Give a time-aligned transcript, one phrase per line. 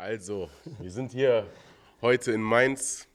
[0.00, 1.46] Also, wir sind hier
[2.00, 3.06] heute in Mainz.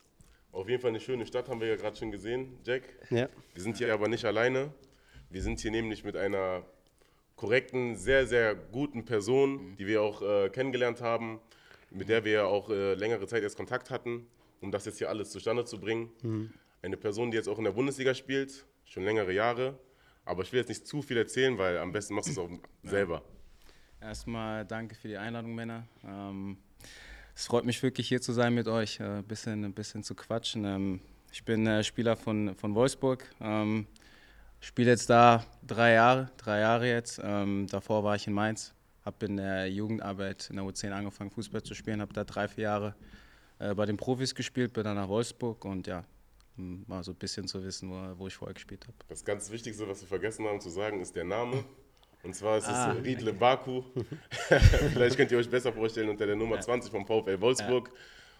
[0.51, 2.83] Auf jeden Fall eine schöne Stadt, haben wir ja gerade schon gesehen, Jack.
[3.09, 3.27] Ja.
[3.55, 4.71] Wir sind hier aber nicht alleine.
[5.31, 6.63] Wir sind hier nämlich mit einer
[7.37, 11.39] korrekten, sehr, sehr guten Person, die wir auch äh, kennengelernt haben,
[11.89, 14.27] mit der wir auch äh, längere Zeit erst Kontakt hatten,
[14.61, 16.53] um das jetzt hier alles zustande zu bringen.
[16.83, 19.79] Eine Person, die jetzt auch in der Bundesliga spielt, schon längere Jahre.
[20.23, 22.49] Aber ich will jetzt nicht zu viel erzählen, weil am besten machst du es auch
[22.83, 23.23] selber.
[23.99, 25.87] Erstmal danke für die Einladung, Männer.
[26.05, 26.57] Ähm,
[27.35, 30.15] es freut mich wirklich hier zu sein mit euch, ein äh, bisschen, ein bisschen zu
[30.15, 30.63] quatschen.
[30.63, 33.29] Ähm, ich bin äh, Spieler von, von Wolfsburg.
[33.41, 33.87] Ähm,
[34.61, 37.19] spiele jetzt da drei Jahre, drei Jahre jetzt.
[37.21, 41.61] Ähm, davor war ich in Mainz, habe in der Jugendarbeit in der U10 angefangen, Fußball
[41.61, 42.95] zu spielen, habe da drei, vier Jahre
[43.59, 46.05] äh, bei den Profis gespielt, bin dann nach Wolfsburg und ja,
[46.55, 48.95] mal so ein bisschen zu wissen, wo, wo ich vorher gespielt habe.
[49.09, 51.65] Das ganz Wichtigste, was wir vergessen haben zu sagen, ist der Name.
[52.25, 53.83] Und zwar ist es Ah, Riedle Baku.
[54.93, 57.91] Vielleicht könnt ihr euch besser vorstellen unter der Nummer 20 vom VfL Wolfsburg.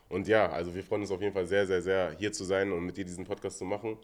[0.09, 2.71] Und ja, also wir freuen uns auf jeden Fall sehr, sehr, sehr, hier zu sein
[2.71, 3.97] und mit dir diesen Podcast zu machen.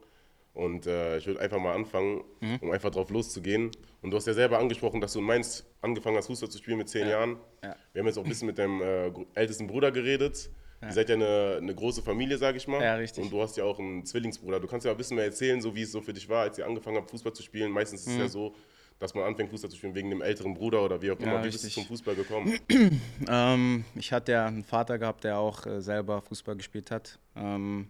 [0.53, 2.57] Und äh, ich würde einfach mal anfangen, Mhm.
[2.61, 3.71] um einfach drauf loszugehen.
[4.01, 6.77] Und du hast ja selber angesprochen, dass du in Mainz angefangen hast, Fußball zu spielen
[6.77, 7.37] mit zehn Jahren.
[7.63, 7.75] Ja.
[7.93, 10.49] Wir haben jetzt auch ein bisschen mit deinem äh, ältesten Bruder geredet.
[10.83, 12.81] Ihr seid ja eine, eine große Familie, sage ich mal.
[12.81, 13.23] Ja, richtig.
[13.23, 14.59] Und du hast ja auch einen Zwillingsbruder.
[14.59, 16.57] Du kannst ja ein bisschen mehr erzählen, so wie es so für dich war, als
[16.57, 17.71] ihr angefangen habt, Fußball zu spielen.
[17.71, 18.55] Meistens ist es ja so,
[19.01, 21.43] dass man anfängt, Fußball zu spielen wegen dem älteren Bruder oder wie auch immer.
[21.43, 22.57] wie bist du zum Fußball gekommen?
[23.27, 27.17] Ähm, ich hatte ja einen Vater gehabt, der auch äh, selber Fußball gespielt hat.
[27.35, 27.87] Ähm,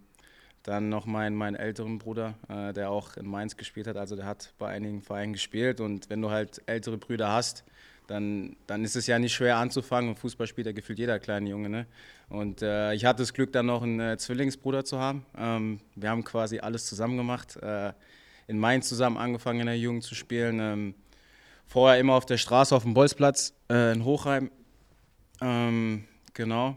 [0.64, 3.98] dann noch mein, meinen älteren Bruder, äh, der auch in Mainz gespielt hat.
[3.98, 5.82] Also der hat bei einigen Vereinen gespielt.
[5.82, 7.64] Und wenn du halt ältere Brüder hast,
[8.08, 10.12] dann, dann ist es ja nicht schwer anzufangen.
[10.12, 11.70] Und Fußball spielt ja gefühlt jeder kleine Junge.
[11.70, 11.88] Ne?
[12.30, 15.26] Und äh, ich hatte das Glück, dann noch einen äh, Zwillingsbruder zu haben.
[15.38, 17.58] Ähm, wir haben quasi alles zusammen gemacht.
[18.52, 20.60] In Mainz zusammen angefangen, in der Jugend zu spielen.
[20.60, 20.94] Ähm,
[21.66, 24.52] vorher immer auf der Straße, auf dem Bolzplatz äh, in Hochheim.
[25.40, 26.76] Ähm, genau.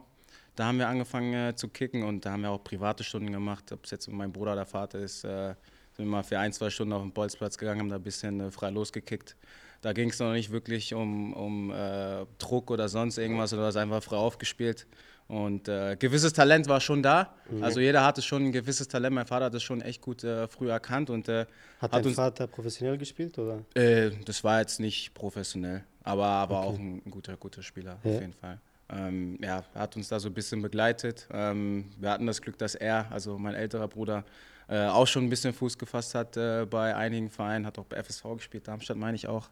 [0.55, 3.73] Da haben wir angefangen äh, zu kicken und da haben wir auch private Stunden gemacht.
[3.73, 5.49] Ob es jetzt mein Bruder oder Vater ist, äh,
[5.97, 8.39] sind wir mal für ein, zwei Stunden auf den Bolzplatz gegangen, haben da ein bisschen
[8.39, 9.35] äh, frei losgekickt.
[9.83, 13.77] Da ging es noch nicht wirklich um, um äh, Druck oder sonst irgendwas, oder es
[13.77, 14.87] einfach frei aufgespielt.
[15.27, 17.35] Und äh, gewisses Talent war schon da.
[17.63, 19.15] Also jeder hatte schon ein gewisses Talent.
[19.15, 21.47] Mein Vater hat das schon echt gut äh, früh erkannt und äh, Hat,
[21.81, 23.61] hat dein uns Vater professionell gespielt oder?
[23.75, 28.11] äh, das war jetzt nicht professionell, aber, aber auch ein, ein guter, guter Spieler Ja.
[28.15, 28.61] auf jeden Fall.
[28.91, 31.27] Ähm, ja, er hat uns da so ein bisschen begleitet.
[31.33, 34.25] Ähm, wir hatten das Glück, dass er, also mein älterer Bruder,
[34.69, 38.03] äh, auch schon ein bisschen Fuß gefasst hat äh, bei einigen Vereinen, hat auch bei
[38.03, 39.49] FSV gespielt, Darmstadt meine ich auch.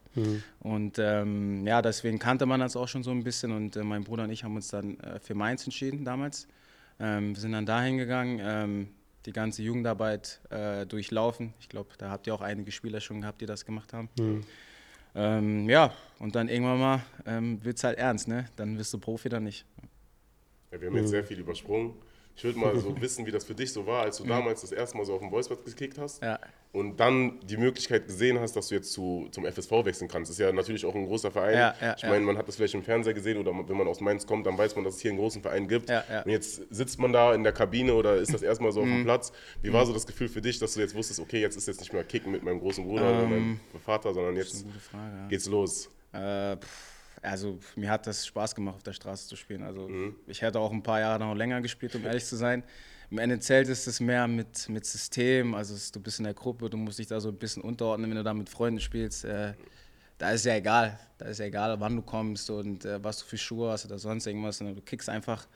[0.61, 4.05] Und ähm, ja, deswegen kannte man das auch schon so ein bisschen und äh, mein
[4.05, 6.49] Bruder und ich haben uns dann äh, für Mainz entschieden damals.
[6.99, 8.89] Ähm, wir sind dann dahin gegangen, ähm,
[9.27, 11.53] die ganze Jugendarbeit äh, durchlaufen.
[11.61, 14.09] Ich glaube, da habt ihr auch einige Spieler schon gehabt, die das gemacht haben.
[15.15, 18.47] Ähm, ja, und dann irgendwann mal ähm, wird es halt ernst, ne?
[18.57, 19.67] Dann wirst du Profi oder nicht.
[20.71, 21.93] Ja, wir haben jetzt sehr viel übersprungen.
[22.35, 24.73] Ich würde mal so wissen, wie das für dich so war, als du damals das
[24.73, 26.23] erste Mal so auf dem Bolzplatz gekickt hast.
[26.23, 26.39] Ja.
[26.73, 30.31] Und dann die Möglichkeit gesehen hast, dass du jetzt zu, zum FSV wechseln kannst.
[30.31, 31.53] Das ist ja natürlich auch ein großer Verein.
[31.55, 34.01] Ja, ja, ich meine, man hat das vielleicht im Fernseher gesehen oder wenn man aus
[34.01, 35.91] Mainz kommt, dann weiß man, dass es hier einen großen Verein gibt.
[35.91, 39.01] Und jetzt sitzt man da in der Kabine oder ist das erstmal so auf Mhm.
[39.01, 39.33] dem Platz.
[39.61, 41.81] Wie war so das Gefühl für dich, dass du jetzt wusstest, okay, jetzt ist jetzt
[41.81, 45.29] nicht mehr Kicken mit meinem großen Bruder oder meinem Vater, sondern jetzt Frage.
[45.29, 45.91] Geht's los.
[46.15, 46.92] Äh, pff,
[47.23, 49.63] also mir hat das Spaß gemacht, auf der Straße zu spielen.
[49.63, 50.17] Also Mhm.
[50.27, 52.63] ich hätte auch ein paar Jahre noch länger gespielt, um ehrlich zu sein.
[53.11, 56.71] Im NLZ ist es mehr mit, mit System, also es, du bist in der Gruppe,
[56.71, 59.25] du musst dich da so ein bisschen unterordnen, wenn du da mit Freunden spielst.
[59.25, 59.53] Äh,
[60.19, 63.25] da ist ja egal, da ist ja egal, wann du kommst und äh, was du
[63.27, 64.59] für Schuhe hast oder sonst irgendwas.
[64.59, 65.47] sondern Du kickst einfach.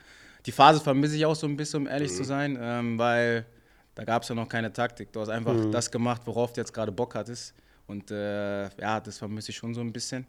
[0.45, 3.47] Die Phase vermisse ich auch so ein bisschen, um ehrlich zu sein, ähm, weil
[3.95, 5.11] da gab es ja noch keine Taktik.
[5.13, 7.55] Du hast einfach das gemacht, worauf du jetzt gerade Bock hattest.
[7.87, 10.27] Und äh, ja, das vermisse ich schon so ein bisschen.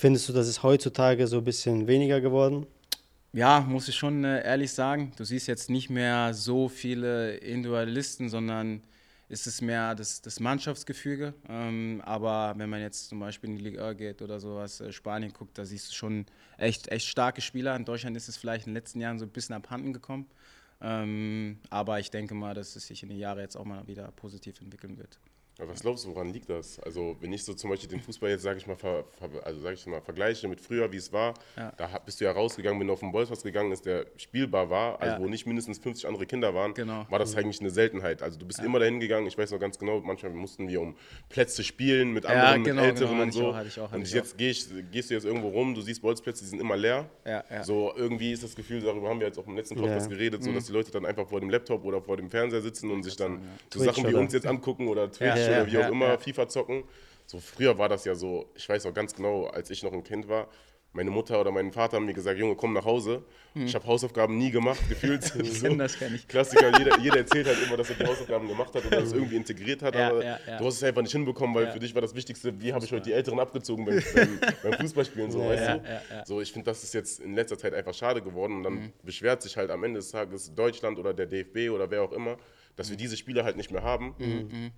[0.00, 2.68] Findest du, das ist heutzutage so ein bisschen weniger geworden?
[3.32, 5.10] Ja, muss ich schon äh, ehrlich sagen.
[5.16, 8.84] Du siehst jetzt nicht mehr so viele Individualisten, sondern
[9.28, 11.34] ist es mehr das, das Mannschaftsgefüge.
[11.48, 15.32] Ähm, aber wenn man jetzt zum Beispiel in die Liga geht oder sowas, äh, Spanien
[15.32, 16.26] guckt, da siehst du schon
[16.58, 17.74] echt, echt starke Spieler.
[17.74, 20.28] In Deutschland ist es vielleicht in den letzten Jahren so ein bisschen abhanden gekommen.
[20.80, 24.12] Ähm, aber ich denke mal, dass es sich in den Jahren jetzt auch mal wieder
[24.12, 25.18] positiv entwickeln wird.
[25.60, 26.78] Aber was glaubst du, woran liegt das?
[26.78, 29.60] Also, wenn ich so zum Beispiel den Fußball jetzt, sage ich mal, ver, ver, also
[29.60, 31.72] sag ich mal, vergleiche mit früher, wie es war, Ja.
[31.76, 35.00] da bist du ja rausgegangen, wenn du auf den Bolzplatz gegangen ist, der spielbar war,
[35.02, 35.20] also Ja.
[35.20, 37.06] wo nicht mindestens 50 andere Kinder waren, Genau.
[37.10, 38.22] war das eigentlich eine Seltenheit.
[38.22, 40.94] Also, du bist immer dahin gegangen, ich weiß noch ganz genau, manchmal mussten wir um
[41.28, 43.48] Plätze spielen mit Ja, anderen, genau, mit Älteren genau, und hatte ich so.
[43.50, 45.74] auch, hatte ich auch, hatte und ich jetzt geh ich, gehst du jetzt irgendwo rum,
[45.74, 47.10] du siehst Bolzplätze, die sind immer leer.
[47.26, 47.64] Ja, ja.
[47.64, 50.16] So, irgendwie ist das Gefühl, darüber haben wir jetzt auch im letzten Podcast Ja.
[50.16, 52.92] geredet, so, dass die Leute dann einfach vor dem Laptop oder vor dem Fernseher sitzen
[52.92, 55.78] und sich dann so Twitch Sachen wie uns jetzt angucken oder Twitch Ja, oder wie
[55.78, 56.18] auch immer.
[56.18, 56.84] FIFA zocken.
[57.26, 60.02] So früher war das ja so, ich weiß auch ganz genau, als ich noch ein
[60.02, 60.48] Kind war,
[60.94, 63.22] meine Mutter oder mein Vater haben mir gesagt, Junge, komm nach Hause.
[63.54, 65.22] Ich habe Hausaufgaben nie gemacht, gefühlt.
[65.24, 65.66] so.
[65.68, 66.26] kenn das, kenn ich.
[66.26, 69.36] Klassiker, jeder, jeder erzählt halt immer, dass er die Hausaufgaben gemacht hat oder das irgendwie
[69.36, 70.56] integriert hat, Ja, aber ja, ja.
[70.58, 72.92] du hast es einfach nicht hinbekommen, weil für dich war das Wichtigste, wie habe ich
[72.92, 75.82] heute die Älteren abgezogen beim, beim, beim Fußballspielen, so, weißt du?
[76.24, 78.92] So, ich finde, das ist jetzt in letzter Zeit einfach schade geworden und dann Mhm.
[79.02, 82.38] beschwert sich halt am Ende des Tages Deutschland oder der DFB oder wer auch immer,
[82.78, 82.98] dass wir Mhm.
[83.00, 84.14] diese Spieler halt nicht mehr haben,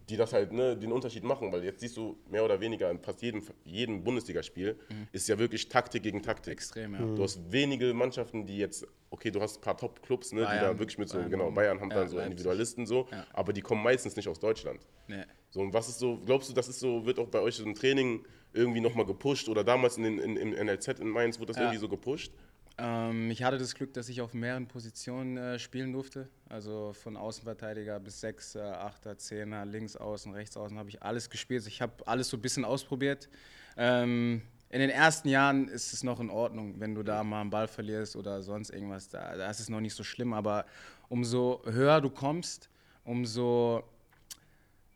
[0.09, 2.99] die das halt ne, den Unterschied machen, weil jetzt siehst du mehr oder weniger in
[2.99, 4.79] fast jedem, jedem Bundesligaspiel
[5.13, 6.47] ist ja wirklich Taktik gegen Taktik.
[6.47, 6.53] Mhm.
[6.53, 7.01] Extrem, ja.
[7.01, 10.79] Du hast wenige Mannschaften, die jetzt, okay, du hast ein paar Top-Clubs, ne, die da
[10.79, 12.31] wirklich mit so, Bayern, genau, Bayern haben ja, dann so Leipzig.
[12.33, 13.27] Individualisten so, Ja.
[13.35, 14.81] aber die kommen meistens nicht aus Deutschland.
[15.07, 15.25] Nee.
[15.51, 17.75] So, und was ist so, glaubst du, das ist so, wird auch bei euch im
[17.75, 18.25] Training
[18.55, 21.65] irgendwie nochmal gepusht oder damals in, den- in, im NLZ in Mainz wurde das Ja.
[21.65, 22.33] irgendwie so gepusht?
[22.81, 26.29] Ähm, ich hatte das Glück, dass ich auf mehreren Positionen äh, spielen durfte.
[26.49, 31.67] Also von Außenverteidiger bis Sechser, Achter, Zehner, links außen, rechts außen habe ich alles gespielt.
[31.67, 33.29] Ich habe alles so ein bisschen ausprobiert.
[33.77, 34.41] Ähm,
[34.71, 37.69] in den ersten Jahren ist es noch in Ordnung, wenn du da mal einen Ball
[37.69, 39.09] verlierst oder sonst irgendwas.
[39.09, 40.33] Da, da ist es noch nicht so schlimm.
[40.33, 40.65] Aber
[41.11, 42.71] umso höher du kommst,
[43.05, 43.85] umso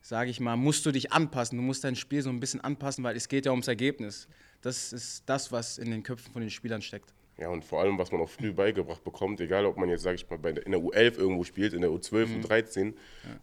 [0.00, 1.58] sage ich mal, musst du dich anpassen.
[1.58, 4.26] Du musst dein Spiel so ein bisschen anpassen, weil es geht ja ums Ergebnis.
[4.62, 7.12] Das ist das, was in den Köpfen von den Spielern steckt.
[7.36, 10.14] Ja, und vor allem, was man auch früh beigebracht bekommt, egal ob man jetzt, sage
[10.14, 12.34] ich mal, bei der, in der U11 irgendwo spielt, in der U12 Mhm.
[12.36, 12.94] und 13,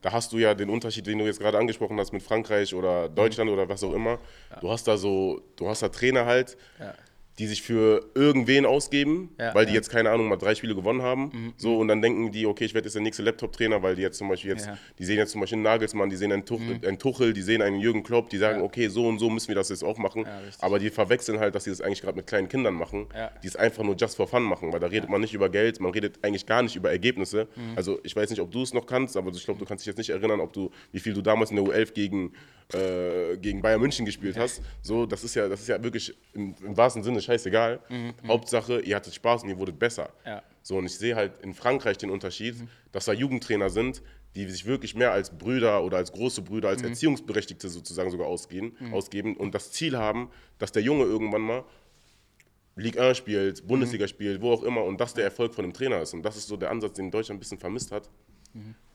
[0.02, 3.10] da hast du ja den Unterschied, den du jetzt gerade angesprochen hast mit Frankreich oder
[3.10, 4.20] Deutschland oder was auch immer.
[4.62, 6.94] Du hast da so, du hast da Trainer halt, Ja.
[7.40, 9.74] Die sich für irgendwen ausgeben, Ja, weil die ja.
[9.74, 11.54] Mhm, jetzt, keine Ahnung, mal drei Spiele gewonnen haben.
[11.58, 14.18] So, und dann denken die, okay, ich werde jetzt der nächste Laptop-Trainer, weil die jetzt
[14.18, 14.78] zum Beispiel jetzt, Ja.
[15.00, 17.62] die sehen jetzt zum Beispiel einen Nagelsmann, die sehen einen Tuchel, einen, Tuchel die sehen
[17.62, 20.26] einen Jürgen Klopp, die sagen, okay, so und so müssen wir das jetzt auch machen.
[20.60, 23.08] Aber die verwechseln halt, dass sie das eigentlich gerade mit kleinen Kindern machen,
[23.44, 25.80] die es einfach nur just for fun machen, weil da redet man nicht über Geld,
[25.80, 27.48] man redet eigentlich gar nicht über Ergebnisse.
[27.56, 27.78] Mhm.
[27.78, 29.88] Also ich weiß nicht, ob du es noch kannst, aber ich glaube, du kannst dich
[29.88, 32.34] jetzt nicht erinnern, ob du, wie viel du damals in der U11 gegen,
[32.74, 34.62] äh, gegen Bayern München gespielt hast.
[34.82, 37.80] So, das ist ja, das ist ja wirklich im, im wahrsten Sinne scheißegal.
[38.28, 40.10] Hauptsache, ihr hattet Spaß und ihr wurdet besser.
[40.24, 40.36] Mhm, Ja.
[40.38, 40.42] Mhm.
[40.64, 42.56] So, und ich sehe halt in Frankreich den Unterschied,
[42.92, 44.02] dass da Jugendtrainer sind,
[44.36, 46.74] die sich wirklich mehr als Brüder oder als große Brüder, Mhm.
[46.76, 50.30] als Erziehungsberechtigte sozusagen sogar ausgehen, ausgeben und das Ziel haben,
[50.60, 51.64] dass der Junge irgendwann mal
[52.76, 56.02] Ligue 1 spielt, Bundesliga spielt, wo auch immer und das der Erfolg von dem Trainer
[56.02, 56.14] ist.
[56.14, 58.10] Und das ist so der Ansatz, den Deutschland ein bisschen vermisst hat.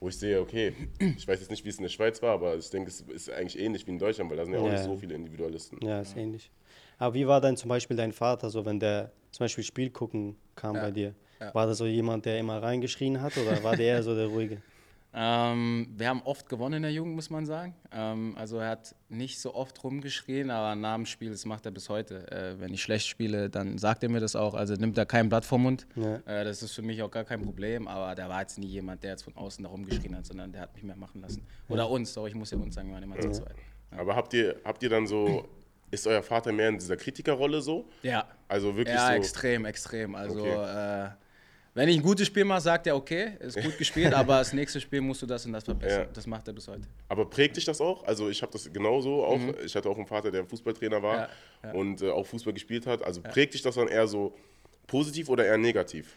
[0.01, 0.75] Wo ich sehe, okay,
[1.17, 3.31] ich weiß jetzt nicht, wie es in der Schweiz war, aber ich denke, es ist
[3.31, 4.73] eigentlich ähnlich wie in Deutschland, weil da sind ja auch Ja.
[4.73, 5.79] nicht so viele Individualisten.
[5.83, 6.51] Ja, ist ähnlich.
[6.99, 10.37] Aber wie war denn zum Beispiel dein Vater, so wenn der zum Beispiel Spiel gucken
[10.55, 11.15] kam bei dir?
[11.41, 11.55] ja.
[11.55, 14.63] War das so jemand, der immer reingeschrien hat oder war der eher so der ruhige?
[15.19, 17.75] Ähm, wir haben oft gewonnen in der Jugend, muss man sagen.
[17.91, 21.73] Ähm, also er hat nicht so oft rumgeschrien, aber nach dem Spiel, das macht er
[21.73, 22.31] bis heute.
[22.31, 24.53] Äh, wenn ich schlecht spiele, dann sagt er mir das auch.
[24.53, 25.87] Also nimmt er kein Blatt vom Mund.
[25.97, 26.17] Ja.
[26.27, 29.05] Äh, das ist für mich auch gar kein Problem, aber der war jetzt nie jemand,
[29.05, 31.47] der jetzt von außen da rumgeschrien hat, sondern der hat mich mehr machen lassen.
[31.71, 33.55] Oder uns, doch, ich muss ja uns sagen, wir waren immer zu zweit.
[33.93, 35.49] Aber habt ihr, habt ihr dann so,
[35.91, 37.89] ist euer Vater mehr in dieser Kritikerrolle so?
[38.03, 38.27] Ja.
[38.49, 39.15] Also wirklich Ja, so.
[39.15, 40.15] extrem, extrem.
[40.15, 41.05] Also, Okay.
[41.05, 41.09] äh,
[41.75, 44.81] wenn ich ein gutes Spiel mache, sagt er, okay, ist gut gespielt, aber das nächste
[44.81, 46.05] Spiel musst du das und das verbessern.
[46.07, 46.09] Ja.
[46.13, 46.83] Das macht er bis heute.
[47.09, 48.03] Aber prägt dich das auch?
[48.05, 49.39] Also ich habe das genauso auch.
[49.65, 51.21] Ich hatte auch einen Vater, der Fußballtrainer war Mhm.
[51.63, 51.73] Ja, ja.
[51.75, 53.03] und äh, auch Fußball gespielt hat.
[53.03, 54.35] Also prägt dich das dann eher so
[54.87, 56.17] positiv oder eher negativ?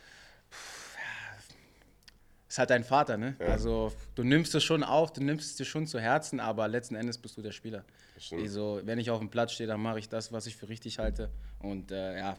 [2.49, 3.35] Ist halt dein Vater, ne?
[3.39, 3.45] Ja.
[3.47, 6.95] Also du nimmst es schon auf, du nimmst es dir schon zu Herzen, aber letzten
[6.95, 7.85] Endes bist du der Spieler.
[8.31, 10.97] Also, wenn ich auf dem Platz stehe, dann mache ich das, was ich für richtig
[10.99, 11.29] halte.
[11.59, 12.37] Und äh, ja,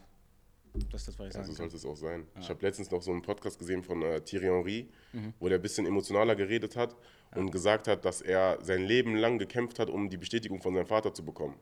[0.90, 2.26] das ist das, was ich Ja, so sagen sollte es auch sein.
[2.40, 5.32] Ich habe letztens noch so einen Podcast gesehen von äh, Thierry Henry, Mhm.
[5.38, 6.94] wo der ein bisschen emotionaler geredet hat
[7.34, 10.86] und gesagt hat, dass er sein Leben lang gekämpft hat, um die Bestätigung von seinem
[10.86, 11.54] Vater zu bekommen.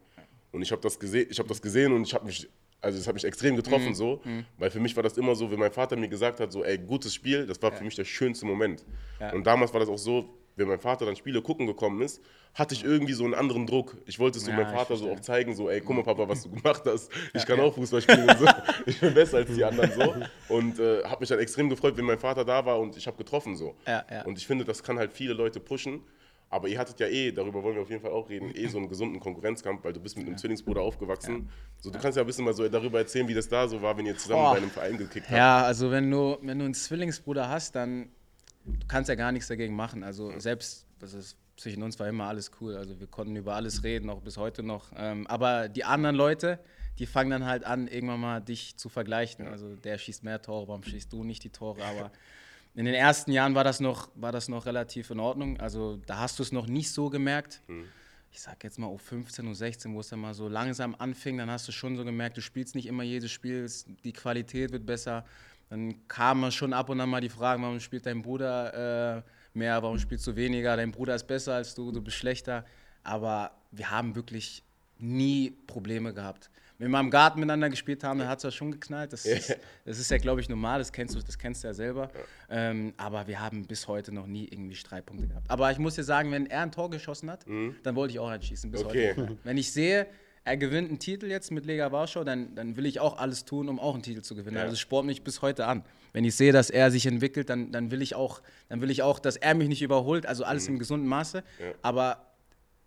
[0.52, 2.48] Und ich habe das, gese ich hab das gesehen und ich habe mich,
[2.80, 3.56] also es hat mich extrem Mhm.
[3.56, 4.20] getroffen so,
[4.58, 6.78] weil für mich war das immer so, wenn mein Vater mir gesagt hat, so, ey,
[6.78, 8.84] gutes Spiel, das war für mich der schönste Moment.
[9.20, 9.32] Ja.
[9.32, 12.20] Und damals war das auch so, wenn mein Vater dann Spiele gucken gekommen ist,
[12.54, 13.96] hatte ich irgendwie so einen anderen Druck.
[14.06, 16.28] Ich wollte es so Ja, meinem Vater so auch zeigen, so, ey, guck mal, Papa,
[16.28, 17.10] was du gemacht hast.
[17.34, 18.46] Ich kann auch Fußball spielen so.
[18.86, 20.14] Ich bin besser als die anderen so.
[20.54, 23.16] Und äh, habe mich dann extrem gefreut, wenn mein Vater da war und ich habe
[23.16, 23.76] getroffen so.
[23.86, 24.24] Ja, ja.
[24.24, 26.00] Und ich finde, das kann halt viele Leute pushen.
[26.50, 28.78] Aber ihr hattet ja eh, darüber wollen wir auf jeden Fall auch reden, eh so
[28.78, 31.50] einen gesunden Konkurrenzkampf, weil du bist mit einem Zwillingsbruder aufgewachsen.
[31.78, 33.96] So, du kannst ja ein bisschen mal so darüber erzählen, wie das da so war,
[33.98, 34.52] wenn ihr zusammen Boah.
[34.52, 35.36] bei einem Verein gekickt habt.
[35.36, 38.10] Ja, also wenn du, wenn du einen Zwillingsbruder hast, dann
[38.64, 40.02] du kannst ja gar nichts dagegen machen.
[40.02, 42.76] Also selbst, das ist zwischen uns war immer alles cool.
[42.76, 44.92] Also wir konnten über alles reden, auch bis heute noch.
[44.96, 46.60] Ähm, aber die anderen Leute,
[46.98, 49.46] die fangen dann halt an, irgendwann mal dich zu vergleichen.
[49.46, 51.82] Also der schießt mehr Tore, warum schießt du nicht die Tore?
[51.84, 52.12] Aber
[52.74, 55.58] in den ersten Jahren war das noch, war das noch relativ in Ordnung.
[55.58, 57.62] Also da hast du es noch nicht so gemerkt.
[58.30, 61.38] Ich sag jetzt mal um 15 und 16, wo es dann mal so langsam anfing,
[61.38, 63.68] dann hast du schon so gemerkt, du spielst nicht immer jedes Spiel,
[64.04, 65.24] die Qualität wird besser.
[65.70, 69.22] Dann kamen schon ab und an mal die Fragen, warum spielt dein Bruder äh,
[69.54, 72.64] mehr, warum spielst du weniger, dein Bruder ist besser als du, du bist schlechter.
[73.02, 74.62] Aber wir haben wirklich
[74.98, 76.50] nie Probleme gehabt.
[76.78, 79.12] Wenn wir im Garten miteinander gespielt haben, dann hat es ja schon geknallt.
[79.12, 81.74] Das, ist, das ist ja, glaube ich, normal, das kennst du, das kennst du ja
[81.74, 82.10] selber.
[82.48, 85.50] Ähm, aber wir haben bis heute noch nie irgendwie Streitpunkte gehabt.
[85.50, 87.44] Aber ich muss dir sagen, wenn er ein Tor geschossen hat,
[87.82, 88.86] dann wollte ich auch einschießen bis Mhm.
[88.86, 89.14] Okay.
[89.16, 89.38] heute.
[89.44, 90.06] Wenn ich sehe,
[90.44, 93.68] er gewinnt einen Titel jetzt mit Lega Warschau, dann, dann will ich auch alles tun,
[93.68, 94.56] um auch einen Titel zu gewinnen.
[94.56, 94.62] Ja.
[94.62, 95.84] Also es spornt mich bis heute an.
[96.14, 99.02] Wenn ich sehe, dass er sich entwickelt, dann, dann, will ich auch, dann will ich
[99.02, 100.24] auch, dass er mich nicht überholt.
[100.26, 101.42] Also alles im gesunden Maße.
[101.82, 102.27] Aber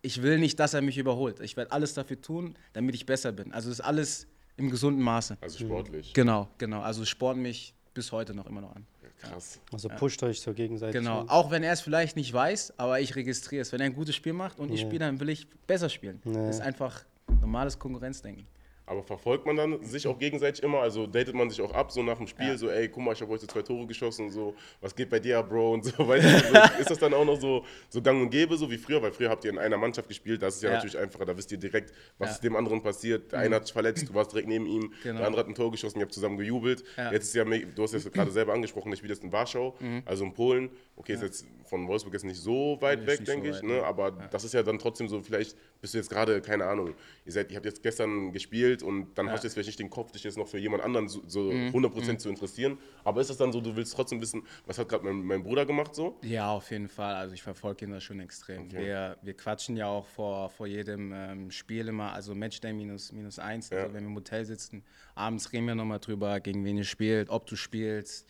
[0.02, 1.40] ich will nicht, dass er mich überholt.
[1.42, 3.52] Ich werde alles dafür tun, damit ich besser bin.
[3.54, 4.28] Also es ist alles
[4.58, 5.38] im gesunden Maße.
[5.42, 6.14] Also sportlich.
[6.14, 6.82] Genau, genau.
[6.82, 8.86] Also es spornt mich bis heute noch immer noch an.
[9.22, 9.60] Krass.
[9.72, 11.00] Also pusht euch so gegenseitig.
[11.00, 11.30] Genau, So.
[11.30, 13.72] auch wenn er es vielleicht nicht weiß, aber ich registriere es.
[13.72, 14.88] Wenn er ein gutes Spiel macht und ich Ja.
[14.88, 16.20] spiele, dann will ich besser spielen.
[16.26, 16.32] Ja.
[16.48, 17.04] Das ist einfach
[17.40, 18.48] normales Konkurrenzdenken.
[18.86, 20.80] Aber verfolgt man dann sich auch gegenseitig immer?
[20.80, 22.58] Also datet man sich auch ab, so nach dem Spiel, Ja.
[22.58, 25.20] so, ey, guck mal, ich habe heute zwei Tore geschossen und so, was geht bei
[25.20, 25.74] dir Bro?
[25.76, 28.58] Und so, weißt du, so, ist das dann auch noch so, so gang und gäbe,
[28.58, 29.02] so wie früher?
[29.02, 30.76] Weil früher habt ihr in einer Mannschaft gespielt, das ist ja, Ja.
[30.76, 32.36] natürlich einfacher, da wisst ihr direkt, was Ja.
[32.36, 33.32] ist dem anderen passiert.
[33.32, 35.20] Der eine hat sich verletzt, du warst direkt neben ihm, Genau.
[35.20, 36.84] der andere hat ein Tor geschossen, ihr habt zusammen gejubelt.
[37.12, 40.24] Jetzt ist ja, du hast es gerade selber angesprochen, ich spiele jetzt in Warschau, also
[40.26, 40.70] in Polen.
[41.02, 43.64] Okay, ist jetzt von Wolfsburg jetzt nicht so weit weg, nicht so denke ich, weit,
[43.64, 43.84] ne?
[43.84, 46.94] aber das ist ja dann trotzdem so, vielleicht bist du jetzt gerade, keine Ahnung,
[47.26, 49.90] ihr, seid, ihr habt jetzt gestern gespielt und dann hast du jetzt vielleicht nicht den
[49.90, 51.70] Kopf, dich jetzt noch für jemand anderen so, so Mhm.
[51.70, 52.78] 100% zu interessieren.
[53.04, 55.66] Aber ist das dann so, du willst trotzdem wissen, was hat gerade mein, mein Bruder
[55.66, 56.18] gemacht so?
[56.24, 57.16] Ja, auf jeden Fall.
[57.16, 58.66] Also ich verfolge ihn da schon extrem.
[58.66, 58.86] Okay.
[58.86, 63.40] Wir, wir quatschen ja auch vor, vor jedem ähm, Spiel immer, also Matchday minus, minus
[63.40, 63.70] eins.
[63.70, 63.78] Ja.
[63.80, 64.84] Also wenn wir im Hotel sitzen,
[65.16, 68.28] abends reden wir nochmal drüber, gegen wen ihr spielt, ob du spielst,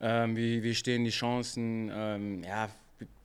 [0.00, 1.90] ähm, wie, wie stehen die Chancen.
[1.92, 2.68] Ähm, ja,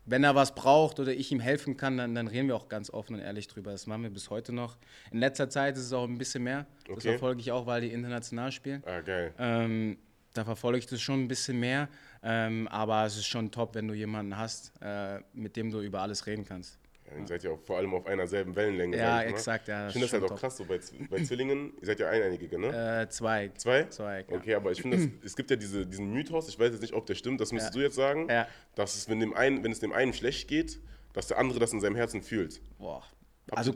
[0.06, 2.92] wenn er was braucht oder ich ihm helfen kann, dann, dann reden wir auch ganz
[2.92, 3.72] offen und ehrlich drüber.
[3.72, 4.78] Das machen wir bis heute noch.
[5.12, 6.68] In letzter Zeit ist es auch ein bisschen mehr.
[6.88, 7.10] Das Okay.
[7.10, 8.84] verfolge ich auch, weil die international spielen.
[8.86, 9.34] Ah, geil.
[9.40, 9.98] Ähm,
[10.34, 11.88] da verfolge ich das schon ein bisschen mehr.
[12.22, 16.02] Ähm, aber es ist schon top, wenn du jemanden hast, äh, mit dem du über
[16.02, 16.78] alles reden kannst.
[17.12, 18.98] Ja, ihr seid ja auch vor allem auf einer selben Wellenlänge.
[18.98, 20.40] Ja, exakt, ja, Ich finde das halt auch top.
[20.40, 23.02] krass, so bei, bei Zwillingen, ihr seid ja eineinige, ne?
[23.04, 23.52] Äh, zwei.
[23.56, 23.84] Zwei?
[23.86, 24.36] Zwei, ja.
[24.36, 27.06] Okay, aber ich finde, es gibt ja diese, diesen Mythos, ich weiß jetzt nicht, ob
[27.06, 27.80] der stimmt, das müsstest Ja.
[27.80, 28.48] du jetzt sagen, Ja.
[28.74, 30.80] dass es, wenn, dem einen, wenn es dem einen schlecht geht,
[31.14, 32.60] dass der andere das in seinem Herzen fühlt.
[32.80, 33.04] Boah.
[33.52, 33.76] Also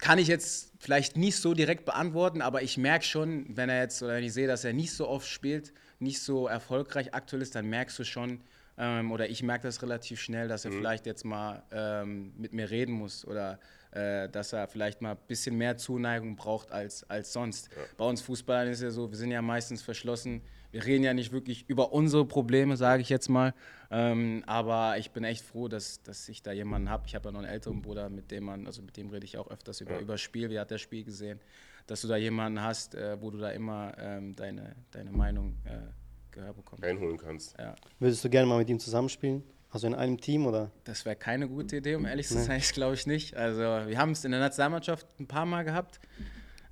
[0.00, 4.02] kann ich jetzt vielleicht nicht so direkt beantworten, aber ich merke schon, wenn er jetzt
[4.02, 7.54] oder wenn ich sehe, dass er nicht so oft spielt, nicht so erfolgreich aktuell ist,
[7.54, 8.40] dann merkst du schon,
[8.78, 12.70] ähm, oder ich merke das relativ schnell, dass er vielleicht jetzt mal ähm, mit mir
[12.70, 13.58] reden muss oder
[13.92, 17.68] äh, dass er vielleicht mal ein bisschen mehr Zuneigung braucht als, als sonst.
[17.98, 20.40] Bei uns Fußballern ist ja so, wir sind ja meistens verschlossen.
[20.70, 23.52] Wir reden ja nicht wirklich über unsere Probleme, sage ich jetzt mal.
[23.90, 27.04] Ähm, aber ich bin echt froh, dass, dass ich da jemanden habe.
[27.06, 29.36] Ich habe ja noch einen älteren Bruder, mit dem man, also mit dem rede ich
[29.36, 30.48] auch öfters über, über Spiel.
[30.48, 31.38] Wie hat der Spiel gesehen?
[31.86, 35.92] Dass du da jemanden hast, äh, wo du da immer ähm, deine, deine Meinung äh,
[36.32, 36.84] Gehör bekommst.
[36.84, 37.56] reinholen kannst.
[37.58, 37.74] Ja.
[37.98, 39.42] Würdest du gerne mal mit ihm zusammenspielen?
[39.70, 40.70] Also in einem Team oder?
[40.84, 43.36] Das wäre keine gute Idee, um ehrlich zu sein, ich glaube ich nicht.
[43.36, 45.98] Also wir haben es in der Nationalmannschaft ein paar Mal gehabt.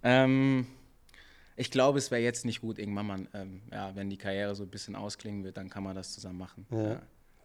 [0.02, 0.66] Ähm,
[1.56, 4.62] ich glaube, es wäre jetzt nicht gut, irgendwann mal, ähm, ja, wenn die Karriere so
[4.64, 6.66] ein bisschen ausklingen wird, dann kann man das zusammen machen.
[6.70, 7.00] Ja.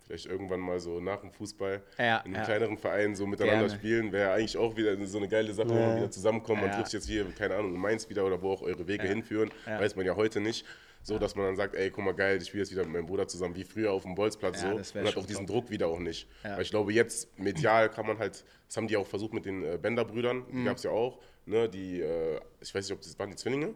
[0.06, 2.44] Vielleicht irgendwann mal so nach dem Fußball Ja, in einem ja.
[2.44, 3.80] kleineren Verein so miteinander Gerne.
[3.80, 5.96] spielen, wäre eigentlich auch wieder so eine geile Sache, wenn man Ja.
[5.98, 6.62] wieder zusammenkommt.
[6.62, 6.76] Man Ja.
[6.76, 9.10] trifft sich jetzt hier, keine Ahnung, in Mainz wieder oder wo auch eure Wege Ja.
[9.10, 9.80] hinführen, Ja.
[9.80, 10.64] weiß man ja heute nicht.
[11.06, 13.06] So, dass man dann sagt, ey, guck mal, geil, ich spiele jetzt wieder mit meinem
[13.06, 14.98] Bruder zusammen, wie früher auf dem Bolzplatz Ja, so.
[15.00, 15.56] Und hat auch diesen top.
[15.58, 16.28] Druck wieder auch nicht.
[16.44, 16.56] Ja.
[16.56, 19.64] Weil ich glaube, jetzt medial kann man halt, das haben die auch versucht mit den
[19.64, 20.66] äh, Bender-Brüdern, die Mhm.
[20.66, 23.76] gab es ja auch, ne, die, äh, ich weiß nicht, ob das waren die Zwillinge?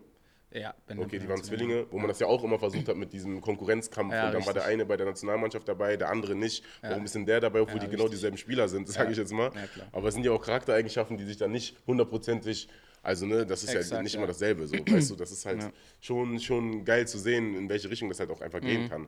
[0.52, 3.14] Ja, wenn Okay, die waren Zwillinge, wo man das ja auch immer versucht hat mit
[3.14, 4.12] diesem Konkurrenzkampf.
[4.12, 4.74] Ja, und dann war der richtig.
[4.74, 6.66] eine bei der Nationalmannschaft dabei, der andere nicht.
[6.82, 8.18] Warum ist denn der dabei, obwohl Ja, die genau richtig.
[8.18, 9.12] dieselben Spieler sind, sage Ja.
[9.12, 9.52] ich jetzt mal.
[9.54, 9.84] Ja.
[9.92, 12.68] Aber es sind ja auch Charaktereigenschaften, die sich dann nicht hundertprozentig,
[13.02, 14.20] also ne, das ist ja Exakt, nicht ja.
[14.20, 14.68] immer dasselbe.
[14.68, 15.72] So, weißt du, das ist halt Ja.
[16.00, 18.66] schon, schon geil zu sehen, in welche Richtung das halt auch einfach Mhm.
[18.66, 19.08] gehen kann.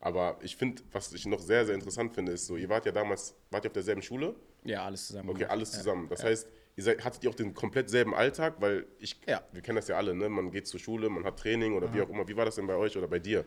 [0.00, 2.92] Aber ich finde, was ich noch sehr, sehr interessant finde, ist so, ihr wart ja
[2.92, 4.34] damals, wart ihr auf derselben Schule?
[4.64, 5.28] Ja, alles zusammen.
[5.30, 5.78] Okay, alles Ja.
[5.78, 6.08] zusammen.
[6.08, 8.54] Das heißt, ihr seid, hattet ihr auch den komplett selben Alltag?
[8.60, 9.42] Weil ich, Ja.
[9.52, 10.28] wir kennen das ja alle, ne?
[10.28, 12.26] Man geht zur Schule, man hat Training oder wie auch immer.
[12.28, 13.44] Wie war das denn bei euch oder bei dir?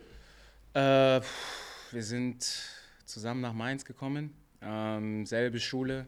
[0.74, 1.22] Äh,
[1.92, 2.46] wir sind
[3.06, 4.36] zusammen nach Mainz gekommen.
[4.62, 6.08] Ähm, selbe Schule.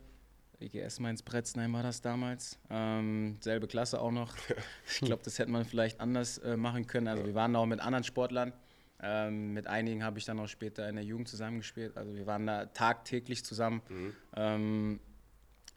[0.61, 2.59] IGS Mainz-Bretzenheim war das damals.
[2.69, 4.35] Ähm, selbe Klasse auch noch.
[4.91, 7.07] Ich glaube, das hätte man vielleicht anders äh, machen können.
[7.07, 8.51] Also wir waren da auch mit anderen Sportlern.
[9.01, 11.95] Ähm, mit einigen habe ich dann auch später in der Jugend zusammengespielt.
[11.95, 13.81] Also wir waren da tagtäglich zusammen.
[14.35, 14.99] Ähm,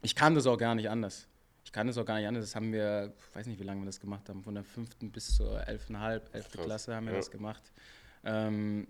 [0.01, 1.27] ich kann das auch gar nicht anders.
[1.63, 2.43] Ich kann das auch gar nicht anders.
[2.43, 5.11] Das haben wir, ich weiß nicht, wie lange wir das gemacht haben, von der fünften
[5.11, 7.19] bis zur elfenhalb, elfte Klasse haben wir ja.
[7.19, 7.71] das gemacht.
[8.25, 8.87] Ähm,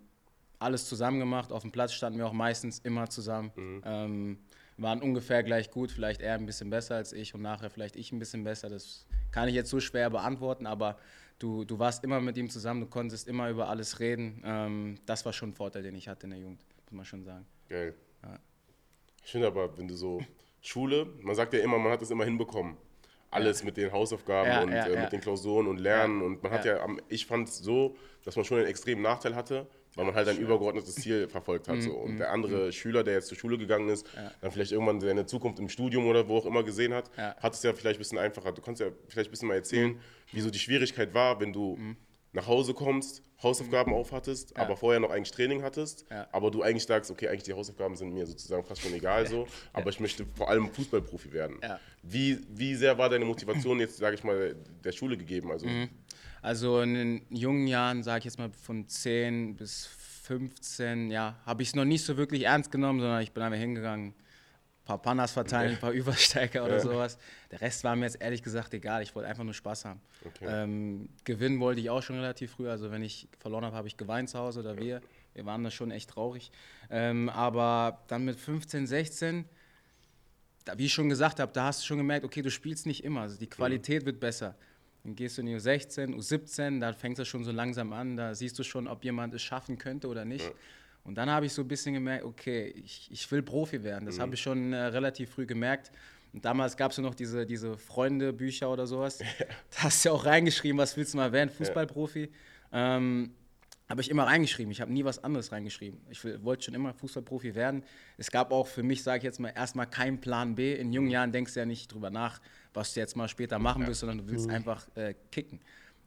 [0.57, 1.51] alles zusammen gemacht.
[1.51, 3.51] Auf dem Platz standen wir auch meistens immer zusammen.
[3.85, 4.39] Ähm,
[4.77, 8.11] waren ungefähr gleich gut, vielleicht er ein bisschen besser als ich und nachher vielleicht ich
[8.11, 8.69] ein bisschen besser.
[8.69, 10.97] Das kann ich jetzt so schwer beantworten, aber
[11.39, 14.41] du, du warst immer mit ihm zusammen, du konntest immer über alles reden.
[14.45, 17.23] Ähm, das war schon ein Vorteil, den ich hatte in der Jugend, muss man schon
[17.23, 17.45] sagen.
[17.69, 17.93] Geil.
[18.23, 18.39] Ja.
[19.23, 20.21] Ich finde aber, wenn du so
[20.61, 22.77] Schule, man sagt ja immer, man hat es immer hinbekommen.
[23.31, 26.21] alles mit den Hausaufgaben Ja, und äh, mit den Klausuren und Lernen.
[26.21, 26.85] Und man hat Ja.
[27.07, 30.37] ich fand es so, dass man schon einen extremen Nachteil hatte, weil man halt ein
[30.37, 31.81] übergeordnetes Ziel verfolgt hat.
[31.81, 31.91] So.
[31.91, 34.05] Mhm, Und der andere Schüler, der jetzt zur Schule gegangen ist,
[34.41, 37.35] dann vielleicht irgendwann seine Zukunft im Studium oder wo auch immer gesehen hat, Ja.
[37.37, 38.51] hat es ja vielleicht ein bisschen einfacher.
[38.51, 39.99] Du kannst ja vielleicht ein bisschen mal erzählen,
[40.31, 41.77] wie so die Schwierigkeit war, wenn du
[42.33, 46.27] nach Hause kommst, Hausaufgaben aufhattest, aber vorher noch eigentlich Training hattest, Ja.
[46.31, 49.47] aber du eigentlich sagst, okay, eigentlich die Hausaufgaben sind mir sozusagen fast schon egal so,
[49.73, 51.57] aber ich möchte vor allem Fußballprofi werden.
[51.61, 51.79] Ja.
[52.01, 55.51] Wie, wie sehr war deine Motivation jetzt, sage ich mal, der Schule gegeben?
[55.51, 55.67] Also
[56.41, 59.85] Also in den jungen Jahren, sage ich jetzt mal von 10 bis
[60.23, 63.59] 15, ja, habe ich es noch nicht so wirklich ernst genommen, sondern ich bin einfach
[63.59, 64.13] hingegangen,
[64.83, 67.17] ein paar Pannas verteilen, ein paar Übersteiger oder sowas.
[67.51, 69.01] Der Rest war mir jetzt ehrlich gesagt egal.
[69.01, 70.01] Ich wollte einfach nur Spaß haben.
[70.25, 70.45] Okay.
[70.45, 72.69] Ähm, gewinnen wollte ich auch schon relativ früh.
[72.69, 75.01] Also wenn ich verloren habe, habe ich geweint zu Hause oder wir.
[75.33, 76.51] Wir waren da schon echt traurig.
[76.89, 79.45] Ähm, aber dann mit 15, 16,
[80.65, 83.05] da, wie ich schon gesagt habe, da hast du schon gemerkt, okay, du spielst nicht
[83.05, 83.21] immer.
[83.21, 84.55] Also die Qualität wird besser.
[85.03, 88.35] Dann gehst du in die U16, U17, da fängst du schon so langsam an, da
[88.35, 90.51] siehst du schon, ob jemand es schaffen könnte oder nicht.
[91.03, 94.05] Und dann habe ich so ein bisschen gemerkt, okay, ich, ich will Profi werden.
[94.05, 95.91] Das habe ich schon äh, relativ früh gemerkt.
[96.31, 99.19] Und damals gab es ja noch diese, diese Freunde-Bücher oder sowas.
[99.71, 102.29] Da hast du ja auch reingeschrieben, was willst du mal werden, Fußballprofi.
[102.71, 103.31] Ähm,
[103.89, 104.71] habe ich immer reingeschrieben.
[104.71, 105.99] Ich habe nie was anderes reingeschrieben.
[106.09, 107.83] Ich wollte schon immer Fußballprofi werden.
[108.17, 110.73] Es gab auch für mich, sage ich jetzt mal, erstmal keinen Plan B.
[110.73, 112.39] In jungen Jahren denkst du ja nicht drüber nach,
[112.73, 115.59] was du jetzt mal später machen willst, sondern du willst einfach äh, kicken.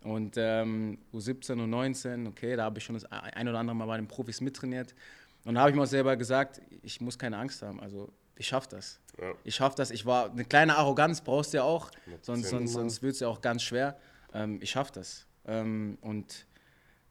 [0.03, 3.87] Und ähm, U17 und 19, okay, da habe ich schon das ein oder andere Mal
[3.87, 4.95] bei den Profis mittrainiert.
[5.45, 7.81] Und da habe ich mir auch selber gesagt, ich muss keine Angst haben.
[7.81, 9.01] Also ich schaffe das.
[9.21, 9.33] Ja.
[9.45, 9.91] Ich schaffe das.
[9.91, 12.51] Ich war eine kleine Arroganz brauchst du ja auch, sonst, 100%.
[12.51, 13.99] sonst, sonst wird es ja auch ganz schwer.
[14.33, 15.27] Ähm, ich schaffe das.
[15.47, 16.47] Ähm, und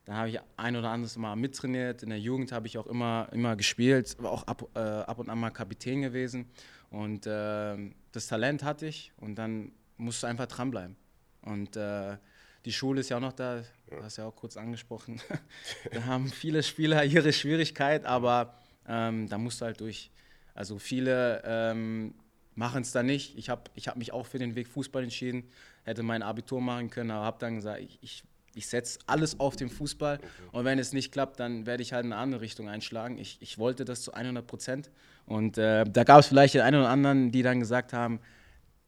[0.05, 2.03] da habe ich ein oder anderes Mal mittrainiert.
[2.03, 5.29] In der Jugend habe ich auch immer, immer gespielt, war auch ab, äh, ab und
[5.29, 6.47] an mal Kapitän gewesen.
[6.91, 10.95] Und ähm, das Talent hatte ich und dann musst du einfach dranbleiben.
[11.41, 12.17] Und äh,
[12.65, 15.21] die Schule ist ja auch noch da, du hast ja auch kurz angesprochen.
[15.91, 18.55] da haben viele Spieler ihre Schwierigkeit, aber
[18.87, 20.11] ähm, da musst du halt durch.
[20.55, 22.15] Also viele ähm,
[22.55, 23.37] machen es da nicht.
[23.37, 25.43] Ich habe ich hab mich auch für den Weg Fußball entschieden,
[25.83, 28.23] hätte mein Abitur machen können, aber habe dann gesagt, ich, ich,
[28.55, 30.19] ich setze alles auf den Fußball
[30.51, 33.17] und wenn es nicht klappt, dann werde ich halt in eine andere Richtung einschlagen.
[33.19, 34.89] Ich, ich wollte das zu 100 Prozent
[35.25, 38.19] und äh, da gab es vielleicht den einen oder anderen, die dann gesagt haben,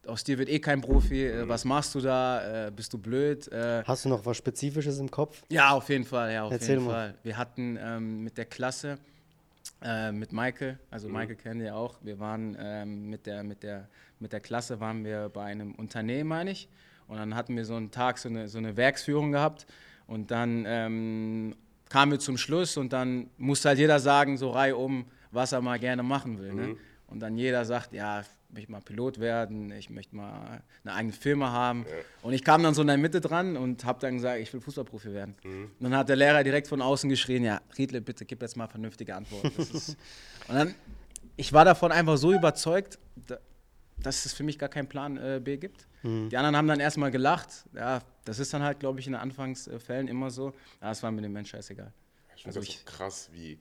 [0.08, 3.46] aus dir wird eh kein Profi, äh, was machst du da, äh, bist du blöd?
[3.52, 5.42] Äh, Hast du noch was Spezifisches im Kopf?
[5.48, 6.92] ja, auf jeden Fall, ja, auf Erzähl jeden mal.
[6.92, 7.14] Fall.
[7.22, 8.98] Wir hatten ähm, mit der Klasse,
[9.82, 13.88] äh, mit Michael, also Michael kennen wir auch, wir waren ähm, mit, der, mit, der,
[14.18, 16.68] mit der Klasse waren wir bei einem Unternehmen, meine ich,
[17.06, 19.66] und dann hatten wir so einen Tag so eine, so eine Werksführung gehabt
[20.06, 21.54] und dann ähm,
[21.88, 25.78] kamen wir zum Schluss und dann musste halt jeder sagen, so reihum, was er mal
[25.78, 26.54] gerne machen will.
[26.54, 26.76] Ne?
[27.08, 31.12] Und dann jeder sagt, ja, ich möchte mal Pilot werden, ich möchte mal eine eigene
[31.12, 31.84] Firma haben.
[32.22, 34.60] Und ich kam dann so in der Mitte dran und habe dann gesagt, ich will
[34.60, 35.34] Fußballprofi werden.
[35.42, 38.68] Und dann hat der Lehrer direkt von außen geschrien, ja, Riedle, bitte gib jetzt mal
[38.68, 39.52] vernünftige Antworten.
[40.48, 40.74] Und dann,
[41.36, 43.38] ich war davon einfach so überzeugt, da,
[44.00, 45.86] dass es für mich gar keinen Plan äh, B gibt.
[46.04, 47.64] Die anderen haben dann erstmal gelacht.
[47.74, 50.54] Ja, das ist dann halt, glaube ich, in den Anfangsfällen immer so.
[50.80, 51.92] Ja, das war mir dem Mensch scheißegal.
[52.36, 53.58] Ich finde Also das so krass, wie,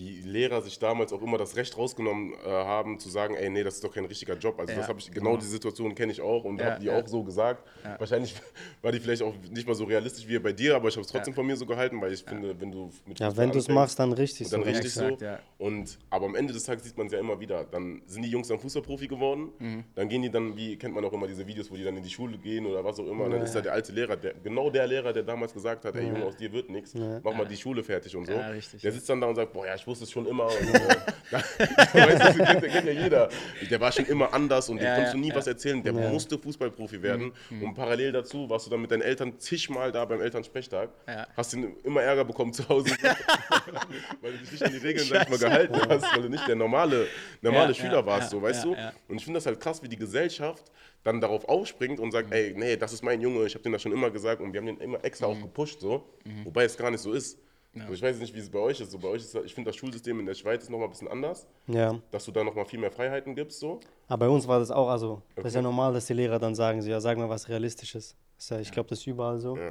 [0.00, 3.62] wie Lehrer sich damals auch immer das Recht rausgenommen äh, haben, zu sagen, ey, nee,
[3.62, 4.58] das ist doch kein richtiger Job.
[4.58, 6.86] Also Ja, das habe ich, genau die Situation kenne ich auch und Ja, habe die
[6.86, 6.98] ja.
[6.98, 7.66] auch so gesagt.
[7.98, 8.34] Wahrscheinlich
[8.82, 11.08] war die vielleicht auch nicht mal so realistisch wie bei dir, aber ich habe es
[11.12, 13.58] trotzdem von mir so gehalten, weil ich finde, wenn du mit Ja, Fußball wenn du
[13.58, 14.66] es machst, dann richtig und dann so.
[14.68, 15.24] richtig Exakt, so.
[15.24, 15.38] ja.
[15.58, 17.64] Und, aber am Ende des Tages sieht man es ja immer wieder.
[17.64, 19.50] Dann sind die Jungs dann Fußballprofi geworden.
[19.58, 19.84] Mhm.
[19.94, 22.02] Dann gehen die dann, wie kennt man auch immer diese Videos, wo die dann in
[22.02, 23.28] die Schule gehen oder was auch immer.
[23.28, 26.06] Dann ist da der alte Lehrer, der, genau der Lehrer, der damals gesagt hat, ey
[26.06, 28.32] Junge, aus dir wird nichts, mach mal die Schule fertig und so.
[28.32, 30.46] Ja, richtig, der sitzt dann da und sagt, boah, ja, ich wusste es schon immer.
[30.46, 30.52] Und,
[31.30, 33.28] weißt du, kennt, kennt ja jeder.
[33.70, 35.34] Der war schon immer anders und dem Ja, konntest du nie ja.
[35.34, 35.82] was erzählen.
[35.82, 36.08] Der Ja.
[36.10, 37.32] musste Fußballprofi werden.
[37.50, 40.90] Und parallel dazu warst du dann mit deinen Eltern zigmal da beim Elternsprechtag.
[41.06, 41.26] Ja.
[41.36, 42.90] Hast du immer Ärger bekommen zu Hause,
[44.20, 46.46] weil du dich nicht an die Regeln, sag ich mal, gehalten hast, weil du nicht
[46.46, 47.06] der normale,
[47.42, 48.76] normale Ja, Schüler ja, warst, ja, so, weißt ja, du?
[48.76, 48.92] ja.
[49.08, 50.64] Und ich finde das halt krass, wie die Gesellschaft
[51.02, 52.12] dann darauf aufspringt und Mhm.
[52.12, 54.52] sagt, ey, nee, das ist mein Junge, ich habe den das schon immer gesagt und
[54.52, 55.32] wir haben den immer extra Mhm.
[55.34, 56.08] auch gepusht, so,
[56.44, 57.38] wobei es gar nicht so ist.
[57.78, 58.90] Also ich weiß nicht, wie es bei euch ist.
[58.90, 60.90] So, bei euch ist ich finde das Schulsystem in der Schweiz ist noch mal ein
[60.90, 63.78] bisschen anders, Ja, dass du da noch mal viel mehr Freiheiten gibst, so.
[64.08, 66.54] aber bei uns war das auch, also, das ist ja normal, dass die Lehrer dann
[66.56, 68.16] sagen, so, ja, sag mal was Realistisches.
[68.48, 69.56] Ja, ich glaube, das ist überall so.
[69.56, 69.70] Ja.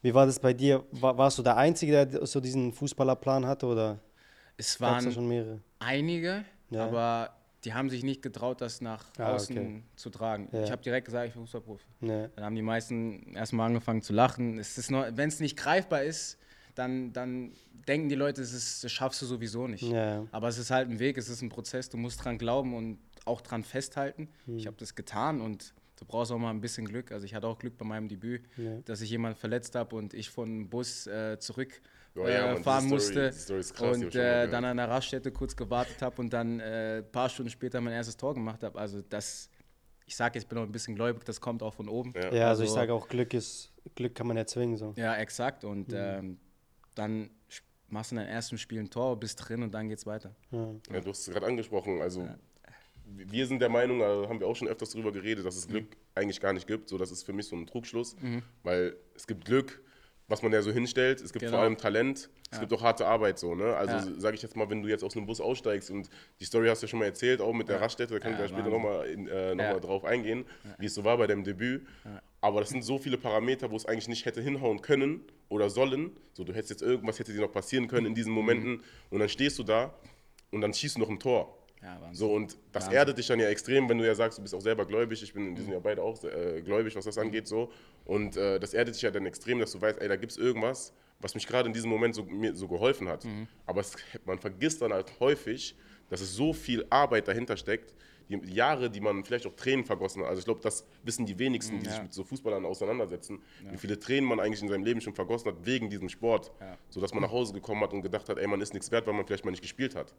[0.00, 0.84] Wie war das bei dir?
[0.92, 3.98] War, warst du der Einzige, der so diesen Fußballerplan hatte oder
[4.56, 5.60] Es waren schon mehrere?
[5.80, 6.86] einige, Ja.
[6.86, 9.82] aber die haben sich nicht getraut, das nach Ah, außen okay.
[9.96, 10.48] zu tragen.
[10.52, 10.62] Ja.
[10.62, 11.84] Ich habe direkt gesagt, ich bin Fußballprofi.
[12.00, 14.58] Dann haben die meisten erstmal angefangen zu lachen.
[14.58, 16.38] Es ist wenn es nicht greifbar ist,
[16.74, 17.52] dann, dann
[17.88, 19.82] denken die Leute, ist, das schaffst du sowieso nicht.
[19.84, 20.26] Ja.
[20.32, 22.98] Aber es ist halt ein Weg, es ist ein Prozess, du musst dran glauben und
[23.24, 24.28] auch dran festhalten.
[24.46, 24.56] Hm.
[24.58, 27.12] Ich habe das getan und du brauchst auch mal ein bisschen Glück.
[27.12, 28.78] Also ich hatte auch Glück bei meinem Debüt, Ja.
[28.84, 31.80] dass ich jemanden verletzt habe und ich von dem Bus äh, zurück
[32.16, 33.30] Oh ja, äh, fahren Story- musste
[33.74, 37.28] krass, und äh, dann an der Raststätte kurz gewartet habe und dann äh, ein paar
[37.28, 38.78] Stunden später mein erstes Tor gemacht habe.
[38.78, 39.50] Also das,
[40.06, 42.12] ich sage jetzt, ich bin noch ein bisschen gläubig, das kommt auch von oben.
[42.14, 42.32] Ja.
[42.32, 44.76] Ja, also, ich Also- sage auch, Glück ist, Glück kann man erzwingen.
[44.76, 44.92] So.
[44.96, 45.64] Ja, exakt.
[45.64, 46.38] Und ähm,
[46.94, 47.30] dann
[47.88, 50.34] machst du in deinem ersten Spiel ein Tor, bist drin und dann geht's weiter.
[50.50, 50.68] Ja.
[50.92, 52.00] Ja, du hast es gerade angesprochen.
[52.00, 52.28] Also,
[53.06, 55.96] wir sind der Meinung, da haben wir auch schon öfters darüber geredet, dass es Glück
[56.14, 56.88] eigentlich gar nicht gibt.
[56.88, 58.16] So, das ist für mich so ein Trugschluss,
[58.62, 59.82] weil es gibt Glück,
[60.26, 61.20] was man ja so hinstellt.
[61.20, 61.56] Es gibt Genau.
[61.58, 62.30] vor allem Talent.
[62.50, 63.54] Es gibt auch harte Arbeit so.
[63.56, 63.74] Ne?
[63.76, 64.20] Also Ja.
[64.20, 66.08] sage ich jetzt mal, wenn du jetzt aus einem Bus aussteigst und
[66.40, 68.44] die Story hast du ja schon mal erzählt, auch mit der Raststätte, da kann Ja,
[68.44, 69.72] ich ja später nochmal äh, noch Ja.
[69.72, 70.46] mal drauf eingehen,
[70.78, 71.86] wie es so war bei deinem Debüt.
[72.44, 76.10] Aber das sind so viele Parameter, wo es eigentlich nicht hätte hinhauen können oder sollen.
[76.34, 78.36] So, du hättest jetzt irgendwas hätte dir noch passieren können in diesen Mhm.
[78.38, 79.94] Momenten und dann stehst du da
[80.50, 81.56] und dann schießt du noch ein Tor.
[81.80, 81.98] Ja.
[82.12, 82.98] So, und das Wahnsinn.
[82.98, 85.22] erdet dich dann ja extrem, wenn du ja sagst, du bist auch selber gläubig.
[85.22, 87.46] Ich bin, wir sind ja beide auch äh, gläubig, was das angeht.
[87.46, 87.72] So.
[88.04, 90.36] Und äh, das erdet dich ja dann extrem, dass du weißt, ey, da gibt es
[90.38, 93.26] irgendwas, was mich gerade in diesem Moment so, mir so geholfen hat.
[93.64, 95.76] Aber es, man vergisst dann halt häufig,
[96.10, 97.94] dass es so viel Arbeit dahinter steckt,
[98.28, 100.28] die Jahre, die man vielleicht auch Tränen vergossen hat.
[100.30, 101.92] Also ich glaube, das wissen die wenigsten, die Ja.
[101.92, 105.48] sich mit so Fußballern auseinandersetzen, wie viele Tränen man eigentlich in seinem Leben schon vergossen
[105.48, 106.50] hat wegen diesem Sport.
[106.60, 106.76] Ja.
[106.88, 109.06] So dass man nach Hause gekommen hat und gedacht hat, ey, man ist nichts wert,
[109.06, 110.14] weil man vielleicht mal nicht gespielt hat.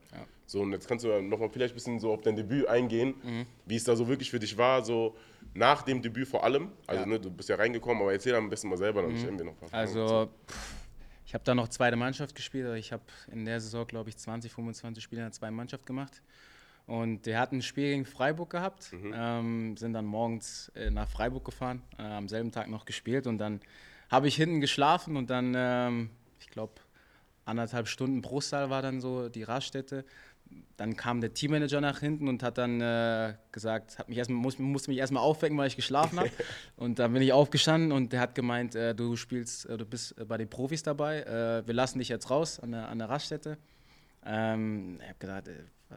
[0.46, 3.15] So, und jetzt kannst du ja nochmal vielleicht ein bisschen so auf dein Debüt eingehen,
[3.24, 3.46] Mhm.
[3.65, 5.15] wie es da so wirklich für dich war, so
[5.54, 6.70] nach dem Debüt vor allem.
[6.86, 7.06] Also Ja.
[7.08, 7.12] Mhm.
[7.13, 9.54] ne, du bist ja reingekommen, aber erzähl am besten mal selber, dann stellen wir noch
[9.54, 9.82] ein paar Fragen.
[9.88, 10.30] Also,
[11.26, 12.65] ich habe da noch zweite Mannschaft gespielt.
[12.68, 15.86] aber Ich habe in der Saison, glaube ich, 20, 25 Spiele in der zweiten Mannschaft
[15.86, 16.22] gemacht.
[16.88, 21.43] Und wir hatten ein Spiel gegen Freiburg gehabt, ähm, sind dann morgens äh, nach Freiburg
[21.43, 23.26] gefahren, äh, am selben Tag noch gespielt.
[23.26, 23.60] Und dann
[24.10, 26.74] habe ich hinten geschlafen und dann, ähm, ich glaube,
[27.43, 30.06] anderthalb Stunden Brustsaal war dann so die Raststätte.
[30.78, 34.60] Dann kam der Teammanager nach hinten und hat dann äh, gesagt, hat mich erstmal, muss,
[34.60, 36.30] musste mich erstmal aufwecken, weil ich geschlafen habe.
[36.78, 40.19] und dann bin ich aufgestanden und der hat gemeint, äh, du spielst, äh, du bist
[40.19, 43.58] äh, bei den Profis dabei, wir lassen dich jetzt raus an der, an der Raststätte.
[44.24, 45.50] Ähm, ich habe gedacht,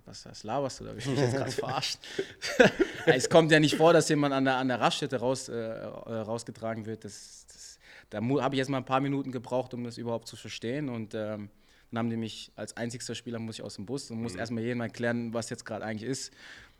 [0.05, 0.91] was, was laberst du da?
[0.91, 1.99] Hab ich mich jetzt gerade verarscht.
[3.07, 5.85] es kommt ja nicht vor, dass jemand an der, an der Raststätte raus, äh, äh,
[5.87, 7.05] rausgetragen wird.
[7.05, 7.79] Das, das,
[8.11, 10.89] da habe ich erst mal ein paar Minuten gebraucht, um das überhaupt zu verstehen.
[10.89, 11.51] Und ähm,
[11.91, 14.63] dann haben die mich als einzigster Spieler muss ich aus dem Bus und muss erstmal
[14.63, 16.33] jedem erklären, was jetzt gerade eigentlich ist.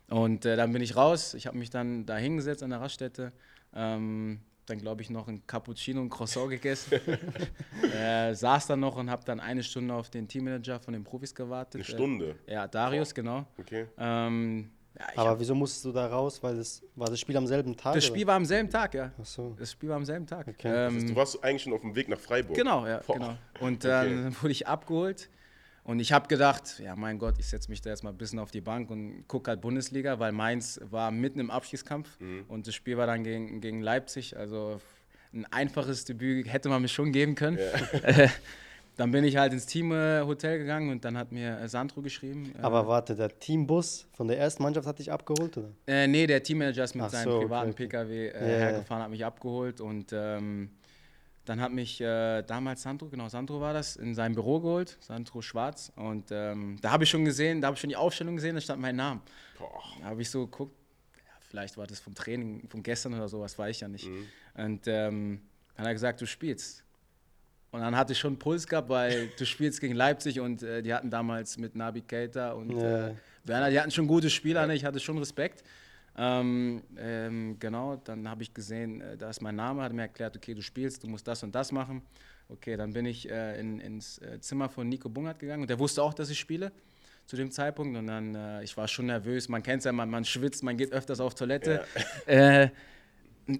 [0.07, 1.33] Und äh, dann bin ich raus.
[1.33, 3.31] Ich habe mich dann da hingesetzt an der Raststätte.
[3.73, 6.99] Ähm, dann glaube ich noch ein Cappuccino und Croissant gegessen.
[7.95, 11.33] äh, saß dann noch und habe dann eine Stunde auf den Teammanager von den Profis
[11.33, 11.75] gewartet.
[11.75, 12.35] Eine Stunde?
[12.45, 13.45] Äh, ja, Darius, genau.
[13.57, 13.87] Okay.
[13.97, 16.41] Ähm, ja, Aber hab, wieso musstest du da raus?
[16.43, 17.93] Weil das war das Spiel am selben Tag?
[17.93, 18.13] das oder?
[18.13, 19.11] Spiel war am selben Tag, ja.
[19.19, 19.55] Ach so.
[19.57, 20.47] Das Spiel war am selben Tag.
[20.47, 20.55] Okay.
[20.63, 22.55] Das heißt, Ähm, du warst eigentlich schon auf dem Weg nach Freiburg.
[22.55, 23.13] Genau, ja, Boah.
[23.13, 23.37] genau.
[23.59, 25.29] Und dann wurde ich abgeholt
[25.89, 28.37] und ich habe gedacht, ja, mein Gott, ich setze mich da jetzt mal ein bisschen
[28.37, 32.09] auf die Bank und gucke halt Bundesliga, weil Mainz war mitten im Abstiegskampf
[32.47, 34.37] und das Spiel war dann gegen, gegen Leipzig.
[34.37, 34.79] Also
[35.33, 37.57] ein einfaches Debüt hätte man mir schon geben können.
[37.57, 38.27] Äh,
[38.97, 42.53] dann bin ich halt ins Teamhotel gegangen und dann hat mir äh, Sandro geschrieben.
[42.57, 45.69] äh, Aber warte, der Teambus von der ersten Mannschaft hat dich abgeholt, oder?
[45.87, 47.85] Äh, nee, der Teammanager ist mit Ach seinem so, privaten okay.
[47.87, 48.57] PKW äh, Ja, ja.
[48.57, 50.69] hergefahren, hat mich abgeholt und ähm,
[51.49, 55.41] dann hat mich äh, damals Sandro, genau, Sandro war das, in sein Büro geholt, Sandro
[55.41, 55.91] Schwarz.
[55.95, 58.61] Und ähm, da habe ich schon gesehen, da habe ich schon die Aufstellung gesehen, da
[58.61, 59.21] stand mein Name.
[59.57, 59.81] Boah.
[59.99, 60.75] Da habe ich so geguckt,
[61.15, 64.05] ja, vielleicht war das vom Training, von gestern oder sowas, weiß ich ja nicht.
[64.07, 64.27] Mhm.
[64.63, 65.41] Und ähm,
[65.75, 66.83] dann hat er gesagt, du spielst.
[67.71, 70.83] Und dann hatte ich schon einen Puls gehabt, weil du spielst gegen Leipzig und äh,
[70.83, 73.07] die hatten damals mit Nabi Keita und Ja.
[73.07, 74.75] äh, Werner, die hatten schon gute Spieler, ne?
[74.75, 75.63] ich hatte schon Respekt.
[76.21, 80.35] Ähm, ähm, genau, dann habe ich gesehen, äh, da ist mein Name, hat mir erklärt,
[80.35, 82.01] okay, du spielst, du musst das und das machen.
[82.49, 85.79] Okay, dann bin ich äh, in, ins äh, Zimmer von Nico Bungert gegangen und der
[85.79, 86.73] wusste auch, dass ich spiele
[87.25, 90.09] zu dem Zeitpunkt und dann, äh, ich war schon nervös, man kennt es ja, man,
[90.09, 91.85] man schwitzt, man geht öfters auf Toilette.
[92.25, 92.69] Äh,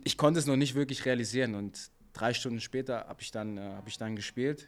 [0.03, 3.61] ich konnte es noch nicht wirklich realisieren und drei Stunden später habe ich, dann, äh,
[3.61, 4.67] hab ich dann gespielt.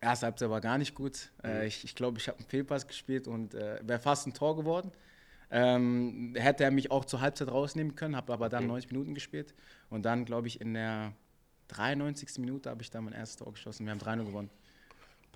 [0.00, 1.30] Erste Halbzeit war gar nicht gut.
[1.44, 4.90] Äh, ich ich glaube, ich habe einen Fehlpass gespielt und wäre fast ein Tor geworden.
[5.50, 9.54] Ähm, hätte er mich auch zur Halbzeit rausnehmen können, habe aber dann 90 Minuten gespielt.
[9.88, 11.12] Und dann, glaube ich, in der
[11.68, 12.38] 93.
[12.38, 13.86] Minute habe ich dann mein erstes Tor geschossen.
[13.86, 14.50] Wir haben 3-0 gewonnen.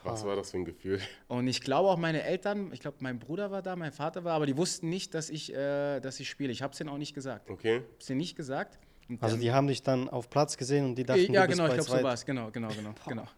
[0.04, 1.00] Was war das für ein Gefühl?
[1.28, 4.34] Und ich glaube auch meine Eltern, ich glaube mein Bruder war da, mein Vater war,
[4.34, 6.50] aber die wussten nicht, dass ich, äh, dass ich spiele.
[6.50, 7.48] Ich habe es denen auch nicht gesagt.
[7.48, 7.76] Ich Okay.
[7.76, 8.78] habe es denen nicht gesagt.
[9.08, 11.58] Und Also die haben dich dann auf Platz gesehen und die dachten, ja, du bist
[11.58, 12.24] genau, ich glaube, so war es.
[12.26, 12.94] Genau, genau, genau.
[13.06, 13.28] genau.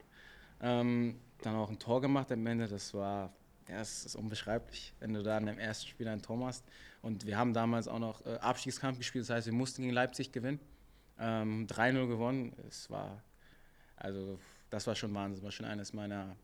[0.62, 2.66] Ähm, dann auch ein Tor gemacht am Ende.
[2.66, 3.30] Das war,
[3.68, 6.64] ja, es ist unbeschreiblich, wenn du da in dem ersten Spiel ein Tor machst.
[7.03, 10.33] Und wir haben damals auch noch äh, Abstiegskampf gespielt, das heißt, wir mussten gegen Leipzig
[10.33, 10.61] gewinnen.
[11.18, 12.53] Ähm, 3-0 gewonnen.
[12.68, 13.22] Es war,
[13.96, 14.38] also,
[14.70, 15.37] das war schon Wahnsinn.
[15.37, 16.35] Das war schon eines meiner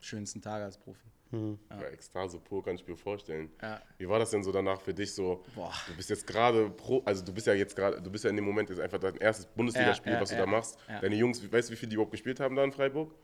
[0.00, 1.00] schönsten Tage als Profi.
[1.32, 3.50] Ja, Ekstase pur kann ich mir vorstellen.
[3.62, 3.80] Ja.
[3.98, 5.44] Wie war das denn so danach für dich so?
[5.54, 5.72] Boah.
[5.86, 8.36] Du bist jetzt gerade pro, also du bist ja jetzt gerade, du bist ja in
[8.36, 10.76] dem Moment jetzt einfach dein erstes Bundesligaspiel, Ja, ja, was du da machst.
[10.88, 11.00] ja.
[11.00, 13.14] Deine Jungs, weißt du, wie viel die überhaupt gespielt haben da in Freiburg?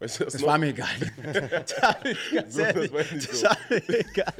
[0.00, 0.88] Weißt du das, Das war mir egal.
[1.22, 1.96] das war
[2.32, 2.92] ganz So, das
[3.42, 4.34] war mir egal.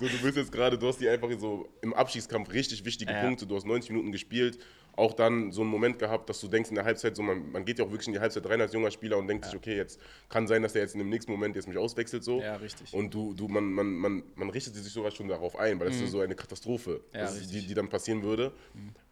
[0.00, 3.20] So, du bist jetzt gerade, du hast die einfach so im Abschiedskampf richtig wichtige Ja.
[3.20, 4.58] Punkte, du hast 90 Minuten gespielt,
[4.96, 7.64] auch dann so einen Moment gehabt, dass du denkst in der Halbzeit, so man, man
[7.64, 9.76] geht ja auch wirklich in die Halbzeit rein als junger Spieler und denkt sich, okay,
[9.76, 12.40] jetzt kann sein, dass der jetzt in dem nächsten Moment jetzt mich auswechselt so.
[12.40, 12.92] Ja, richtig.
[12.94, 16.00] Und du, du man, man, man, man richtet sich sogar schon darauf ein, weil das
[16.00, 17.18] ist so eine Katastrophe, Mhm.
[17.18, 17.60] Ja, ist, die.
[17.62, 17.66] Mhm.
[17.68, 18.52] die dann passieren würde.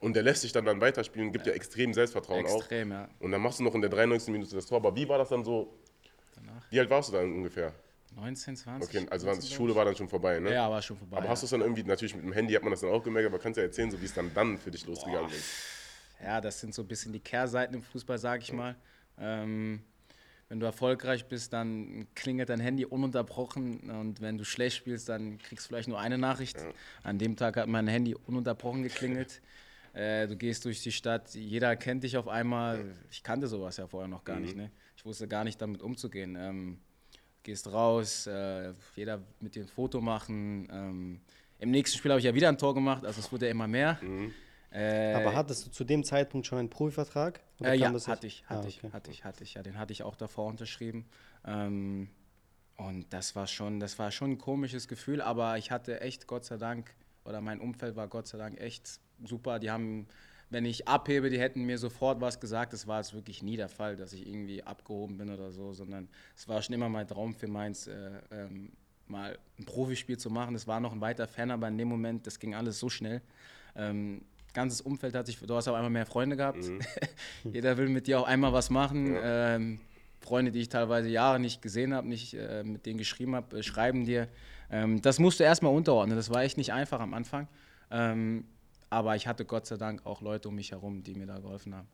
[0.01, 2.97] Und der lässt sich dann dann weiterspielen, gibt ja, extrem Selbstvertrauen Extrem, auch.
[2.97, 3.09] ja.
[3.21, 4.33] Und dann machst du noch in der 93.
[4.33, 4.79] Minute das Tor.
[4.79, 5.73] Aber wie war das dann so?
[6.71, 7.73] Wie alt warst du dann ungefähr?
[8.17, 8.89] 19, 20.
[8.89, 10.53] Okay, also war, 19, glaub Schule war dann schon vorbei, ne?
[10.53, 11.17] Ja, war schon vorbei.
[11.17, 11.33] Aber ja.
[11.33, 13.27] hast du es dann irgendwie, natürlich mit dem Handy hat man das dann auch gemerkt,
[13.27, 15.45] aber kannst du ja erzählen, so wie es dann, dann für dich losgegangen ist.
[16.23, 18.77] ja, das sind so ein bisschen die Kehrseiten im Fußball, sag ich mal.
[19.19, 19.83] Ähm,
[20.49, 25.39] wenn du erfolgreich bist, dann klingelt dein Handy ununterbrochen und wenn du schlecht spielst, dann
[25.39, 26.59] kriegst du vielleicht nur eine Nachricht.
[27.03, 29.41] An dem Tag hat mein Handy ununterbrochen geklingelt.
[29.95, 32.85] Äh, du gehst durch die Stadt, jeder kennt dich auf einmal.
[33.13, 34.57] Ich kannte sowas ja vorher noch gar nicht.
[34.57, 34.73] Ne?
[34.97, 36.35] Ich wusste gar nicht damit umzugehen.
[36.37, 36.81] Ähm,
[37.45, 40.69] gehst raus, äh, jeder mit ein Foto machen.
[40.73, 41.21] Ähm,
[41.61, 43.69] Im nächsten Spiel habe ich ja wieder ein Tor gemacht, also es wurde ja immer
[43.69, 43.99] mehr.
[44.71, 47.41] Äh, Aber hattest du zu dem Zeitpunkt schon einen Profivertrag?
[47.61, 48.93] Oder äh, ja, hatte ich, hatte Ah, ich, okay.
[48.93, 49.55] hatte ich, hatte ich.
[49.55, 51.07] Ja, den hatte ich auch davor unterschrieben.
[51.47, 52.09] Ähm,
[52.77, 56.45] und das war schon, das war schon ein komisches Gefühl, aber ich hatte echt, Gott
[56.45, 56.93] sei Dank,
[57.25, 59.61] oder mein Umfeld war Gott sei Dank echt super.
[59.61, 60.09] Die haben,
[60.51, 62.73] wenn ich abhebe, die hätten mir sofort was gesagt.
[62.73, 66.09] Das war jetzt wirklich nie der Fall, dass ich irgendwie abgehoben bin oder so, sondern
[66.37, 68.73] es war schon immer mein Traum für Mainz, äh, ähm,
[69.07, 70.55] mal ein Profispiel zu machen.
[70.55, 73.21] Das war noch ein weiter Fan, aber in dem Moment, das ging alles so schnell.
[73.77, 76.65] Ähm, ganzes Umfeld hat sich, du hast auch einmal mehr Freunde gehabt.
[77.45, 79.17] Jeder will mit dir auch einmal was machen.
[79.21, 79.81] Ähm,
[80.21, 83.63] Freunde, die ich teilweise Jahre nicht gesehen habe, nicht äh, mit denen geschrieben habe, äh,
[83.63, 84.29] schreiben dir.
[84.71, 86.17] Ähm, das musst du erstmal unterordnen.
[86.17, 87.47] Das war echt nicht einfach am Anfang.
[87.91, 88.45] Ähm,
[88.95, 91.75] aber ich hatte Gott sei Dank auch Leute um mich herum, die mir da geholfen
[91.75, 91.89] haben.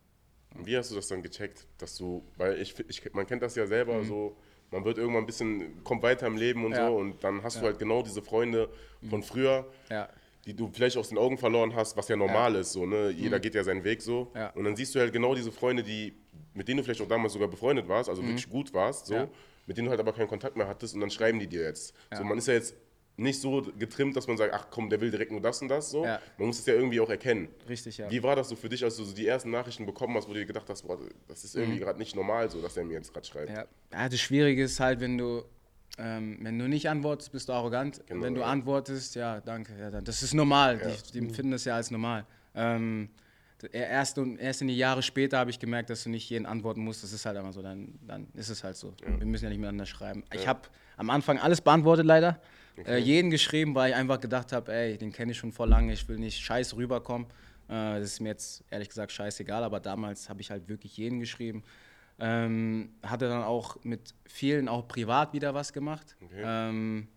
[0.64, 3.66] Wie hast du das dann gecheckt, dass du, weil ich, ich man kennt das ja
[3.66, 4.04] selber Mhm.
[4.06, 4.36] so,
[4.70, 6.88] man wird irgendwann ein bisschen, kommt weiter im Leben und Ja.
[6.88, 8.68] so und dann hast du halt genau diese Freunde
[9.08, 10.08] von früher, Ja.
[10.44, 13.10] die du vielleicht aus den Augen verloren hast, was ja normal ist, so, ne?
[13.10, 13.42] Jeder Mhm.
[13.42, 14.30] geht ja seinen Weg so.
[14.34, 14.50] Ja.
[14.50, 16.14] Und dann siehst du halt genau diese Freunde, die,
[16.54, 19.20] mit denen du vielleicht auch damals sogar befreundet warst, also wirklich gut warst, so, Mhm.
[19.20, 19.28] Ja.
[19.66, 21.94] mit denen du halt aber keinen Kontakt mehr hattest und dann schreiben die dir jetzt.
[22.16, 22.74] So, man ist ja jetzt
[23.20, 25.90] nicht so getrimmt, dass man sagt, ach komm, der will direkt nur das und das,
[25.90, 26.04] so.
[26.04, 26.20] Ja.
[26.38, 27.48] Man muss es ja irgendwie auch erkennen.
[27.68, 28.10] Richtig, ja.
[28.10, 30.32] Wie war das so für dich, als du so die ersten Nachrichten bekommen hast, wo
[30.32, 32.94] du dir gedacht hast, boah, das ist irgendwie gerade nicht normal, so dass er mir
[32.94, 33.50] jetzt gerade schreibt?
[33.50, 33.56] Mhm.
[33.56, 33.64] Ja.
[33.92, 35.44] ja, das Schwierige ist halt, wenn du,
[35.98, 38.00] ähm, wenn du nicht antwortest, bist du arrogant.
[38.06, 38.46] Genau, wenn du ja.
[38.46, 39.72] antwortest, ja, danke.
[39.78, 40.78] Ja, dann, das ist normal.
[40.78, 42.24] Die, die empfinden das ja als normal.
[42.54, 43.10] Ähm,
[43.72, 46.82] erst, und- erst in die Jahre später habe ich gemerkt, dass du nicht jeden antworten
[46.82, 47.02] musst.
[47.02, 47.60] Das ist halt einfach so.
[47.60, 48.94] Dann, dann ist es halt so.
[49.04, 50.24] Wir müssen ja nicht miteinander schreiben.
[50.32, 50.62] Ich habe
[50.96, 52.40] am Anfang alles beantwortet, leider.
[52.86, 55.92] Äh, jeden geschrieben, weil ich einfach gedacht habe, ey, den kenne ich schon vor lange.
[55.92, 57.26] Ich will nicht scheiß rüberkommen.
[57.68, 61.20] Äh, das ist mir jetzt ehrlich gesagt scheißegal, aber damals habe ich halt wirklich jeden
[61.20, 61.62] geschrieben.
[62.18, 66.16] Ähm, hatte dann auch mit vielen auch privat wieder was gemacht.
[66.22, 66.42] Okay.
[66.44, 67.08] Ähm,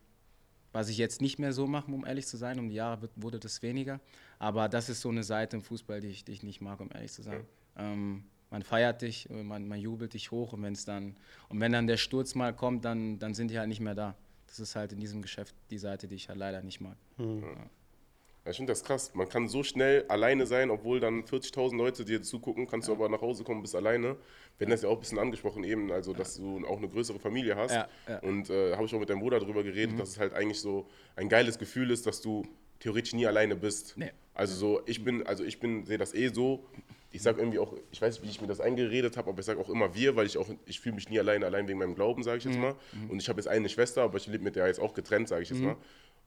[0.71, 2.59] was ich jetzt nicht mehr so mache, um ehrlich zu sein.
[2.59, 3.99] Um die Jahre wird, wurde das weniger.
[4.39, 6.89] Aber das ist so eine Seite im Fußball, die ich, die ich nicht mag, um
[6.93, 7.45] ehrlich zu sein.
[7.77, 11.15] Ähm, man feiert dich, äh, man, man jubelt dich hoch und wenn es dann
[11.49, 14.15] und wenn dann der Sturz mal kommt, dann, dann sind die halt nicht mehr da.
[14.53, 16.95] Das ist halt in diesem Geschäft die Seite, die ich halt leider nicht mag.
[17.17, 19.11] Ja, Ich finde das krass.
[19.15, 23.09] Man kann so schnell alleine sein, obwohl dann 40.000 Leute dir zugucken, kannst du aber
[23.09, 24.15] nach Hause kommen, bist alleine.
[24.59, 27.17] Wir hatten das ja auch ein bisschen angesprochen eben, also dass du auch eine größere
[27.17, 27.73] Familie hast.
[27.73, 28.19] Ja, ja.
[28.19, 30.87] Und äh, habe ich auch mit deinem Bruder darüber geredet, dass es halt eigentlich so
[31.15, 32.43] ein geiles Gefühl ist, dass du
[32.79, 33.97] theoretisch nie alleine bist.
[33.97, 34.11] Nee.
[34.35, 36.63] Also so, ich bin, also ich bin, sehe das eh so.
[37.15, 39.45] Ich sage irgendwie auch, ich weiß nicht, wie ich mir das eingeredet habe, aber ich
[39.45, 41.93] sage auch immer wir, weil ich auch, ich fühle mich nie alleine, allein wegen meinem
[41.93, 42.75] Glauben, sage ich jetzt mal.
[43.07, 45.43] Und ich habe jetzt eine Schwester, aber ich lebe mit der jetzt auch getrennt, sage
[45.43, 45.77] ich jetzt mal.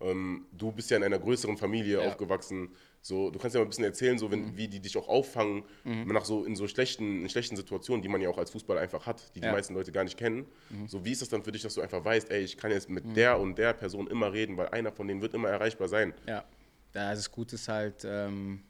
[0.00, 2.06] Ähm, du bist ja in einer größeren Familie Ja.
[2.06, 2.68] aufgewachsen.
[3.00, 5.64] So, du kannst ja mal ein bisschen erzählen, so, wenn, wie die dich auch auffangen,
[6.04, 9.06] nach so, in so schlechten, in schlechten Situationen, die man ja auch als Fußballer einfach
[9.06, 9.52] hat, die die Ja.
[9.52, 10.46] meisten Leute gar nicht kennen.
[10.86, 12.88] So, wie ist das dann für dich, dass du einfach weißt, ey, ich kann jetzt
[12.88, 16.14] mit der und der Person immer reden, weil einer von denen wird immer erreichbar sein.
[16.28, 16.44] Ja,
[16.94, 18.62] ja das Gute ist halt, ähm,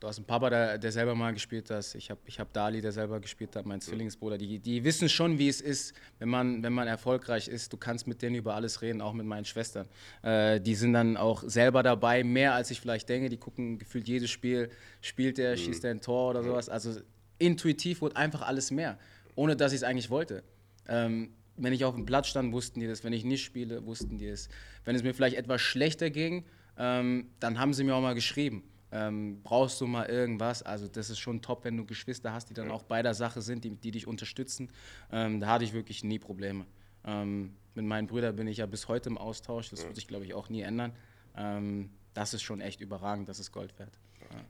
[0.00, 1.94] du hast einen Papa, der, der selber mal gespielt hat.
[1.94, 4.38] Ich habe ich hab Dali, der selber gespielt hat, mein Zwillingsbruder.
[4.38, 7.72] Die, die wissen schon, wie es ist, wenn man, wenn man erfolgreich ist.
[7.72, 9.86] Du kannst mit denen über alles reden, auch mit meinen Schwestern.
[10.22, 13.28] Äh, die sind dann auch selber dabei, mehr als ich vielleicht denke.
[13.28, 14.70] Die gucken gefühlt jedes Spiel,
[15.02, 16.70] spielt er, schießt er ein Tor oder sowas.
[16.70, 16.98] Also
[17.38, 18.98] intuitiv wurde einfach alles mehr,
[19.34, 20.42] ohne dass ich es eigentlich wollte.
[20.88, 23.04] Ähm, wenn ich auf dem Platz stand, wussten die das.
[23.04, 24.48] Wenn ich nicht spiele, wussten die es.
[24.86, 26.46] Wenn es mir vielleicht etwas schlechter ging,
[26.78, 28.62] ähm, dann haben sie mir auch mal geschrieben.
[28.92, 30.62] Ähm, brauchst du mal irgendwas?
[30.62, 33.40] Also das ist schon top, wenn du Geschwister hast, die dann auch bei der Sache
[33.40, 34.70] sind, die, die dich unterstützen.
[35.12, 36.66] Ähm, da hatte ich wirklich nie Probleme.
[37.04, 39.70] Ähm, mit meinen Brüdern bin ich ja bis heute im Austausch.
[39.70, 40.92] Das wird sich, glaube ich, auch nie ändern.
[41.36, 43.98] Ähm, das ist schon echt überragend, das ist Gold wert.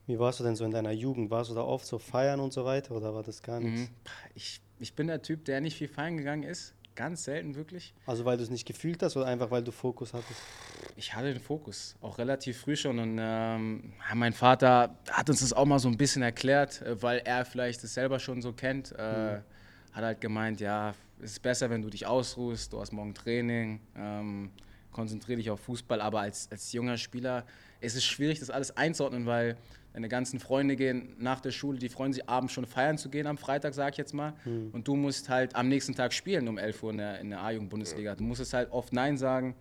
[0.07, 1.31] Wie warst du denn so in deiner Jugend?
[1.31, 3.83] Warst du da oft so feiern und so weiter oder war das gar nichts?
[3.83, 3.94] Mhm.
[4.35, 6.74] Ich, ich bin der Typ, der nicht viel feiern gegangen ist.
[7.01, 7.95] Ganz selten wirklich.
[8.05, 10.39] Also weil du es nicht gefühlt hast oder einfach weil du Fokus hattest?
[10.97, 12.99] Ich hatte den Fokus, auch relativ früh schon.
[12.99, 17.23] Und ähm, mein Vater hat uns das auch mal so ein bisschen erklärt, äh, weil
[17.25, 18.93] er vielleicht es selber schon so kennt.
[18.93, 19.41] Äh,
[19.93, 23.81] Hat halt gemeint, ja, es ist besser, wenn du dich ausruhst, du hast morgen Training,
[23.97, 24.51] ähm,
[24.93, 26.03] konzentriere dich auf Fußball.
[26.03, 27.47] Aber als, als junger Spieler
[27.81, 29.57] ist es schwierig, das alles einzuordnen, weil
[29.92, 33.26] deine ganzen Freunde gehen nach der Schule, die freuen sich abends schon feiern zu gehen
[33.26, 34.35] am Freitag, sag ich jetzt mal.
[34.72, 37.40] Und du musst halt am nächsten Tag spielen um 11 Uhr in der, in der
[37.42, 38.14] A-Jugend-Bundesliga.
[38.14, 39.55] Du musst es halt oft Nein sagen.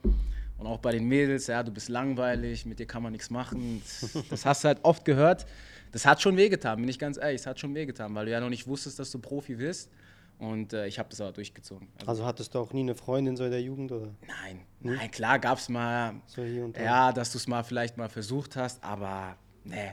[0.57, 3.81] Und auch bei den Mädels, ja, du bist langweilig, mit dir kann man nichts machen.
[4.29, 5.45] Das, hast du halt oft gehört.
[5.91, 7.41] Das hat schon wehgetan, bin ich ganz ehrlich.
[7.41, 9.89] Es hat schon wehgetan, weil du ja noch nicht wusstest, dass du Profi wirst.
[10.37, 11.87] Und äh, ich habe das aber durchgezogen.
[11.97, 15.11] Also, Also hattest du auch nie eine Freundin so in der Jugend oder nein, nein,
[15.11, 19.35] klar gab es mal, so ja, dass du es mal vielleicht mal versucht hast, aber
[19.65, 19.91] nee,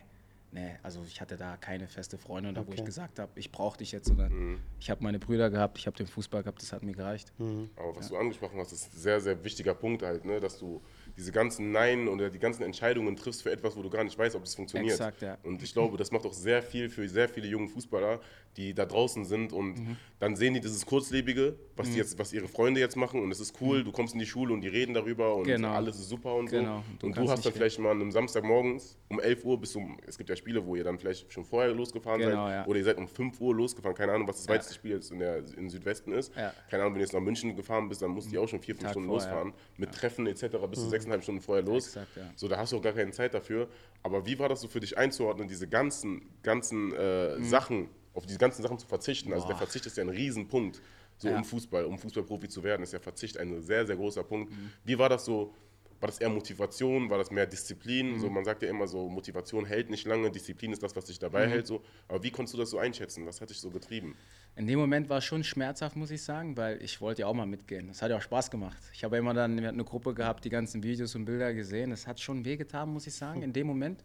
[0.53, 2.87] nee, also ich hatte da keine feste Freundin, da wo ich Okay.
[2.87, 6.07] gesagt habe, ich brauche dich jetzt, sondern ich habe meine Brüder gehabt, ich habe den
[6.07, 7.33] Fußball gehabt, das hat mir gereicht.
[7.77, 10.41] Aber was du angesprochen hast, ist ein sehr, sehr wichtiger Punkt halt, ne?
[10.41, 10.83] dass du
[11.17, 14.37] diese ganzen Nein oder die ganzen Entscheidungen triffst für etwas, wo du gar nicht weißt,
[14.37, 14.93] ob es funktioniert.
[14.95, 15.39] Exakt, ja.
[15.43, 18.21] Und ich glaube, das macht auch sehr viel für sehr viele junge Fußballer,
[18.57, 19.97] die da draußen sind und Mhm.
[20.19, 23.41] dann sehen die dieses Kurzlebige, was, die jetzt, was ihre Freunde jetzt machen und es
[23.41, 25.53] ist cool, du kommst in die Schule und die reden darüber und Mhm.
[25.57, 25.73] Genau.
[25.75, 26.79] alles ist super und Genau.
[26.79, 26.83] so.
[27.01, 30.17] Du Und du hast dann vielleicht mal am Samstagmorgens um 11 Uhr bis um, es
[30.19, 32.67] gibt ja Spiele, wo ihr dann vielleicht schon vorher losgefahren Genau, seid ja.
[32.67, 34.55] oder ihr seid um 5 Uhr losgefahren, keine Ahnung, was das Ja.
[34.55, 36.35] weiteste Spiel jetzt in der, im Südwesten ist.
[36.37, 36.53] Ja.
[36.71, 38.75] Keine Ahnung, wenn du jetzt nach München gefahren bist, dann musst du auch schon vier,
[38.75, 39.53] fünf Tag Stunden vorher, losfahren.
[39.77, 40.45] Mit Treffen etc.
[40.71, 41.87] bis zu sechseinhalb Stunden vorher los.
[41.88, 42.33] Exakt, ja.
[42.37, 43.69] So, da hast du auch gar keine Zeit dafür.
[44.03, 47.45] Aber wie war das so für dich einzuordnen, diese ganzen, ganzen äh, Mhm.
[47.45, 49.33] Sachen, auf diese ganzen Sachen zu verzichten?
[49.33, 50.81] Also der Verzicht ist ja ein Riesenpunkt,
[51.19, 51.37] so Ja.
[51.37, 54.53] um Fußball, um Fußballprofi zu werden, ist ja Verzicht ein sehr, sehr großer Punkt.
[54.53, 54.73] Mhm.
[54.85, 55.55] Wie war das so?
[55.99, 57.09] War das eher Motivation?
[57.09, 58.12] War das mehr Disziplin?
[58.12, 58.21] Mhm.
[58.21, 61.19] So, man sagt ja immer so, Motivation hält nicht lange, Disziplin ist das, was dich
[61.19, 61.51] dabei Mhm.
[61.53, 61.66] hält.
[61.66, 61.83] So.
[62.07, 63.25] Aber wie konntest du das so einschätzen?
[63.27, 64.14] Was hat dich so getrieben?
[64.57, 67.35] In dem Moment war es schon schmerzhaft, muss ich sagen, weil ich wollte ja auch
[67.35, 67.88] mal mitgehen.
[67.88, 68.83] Das hat ja auch Spaß gemacht.
[68.95, 71.90] Ich habe ja immer dann eine Gruppe gehabt, die ganzen Videos und Bilder gesehen.
[71.90, 74.03] Das hat schon wehgetan, muss ich sagen, in dem Moment.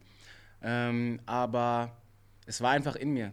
[0.61, 1.95] Ähm, aber
[2.45, 3.31] es war einfach in mir.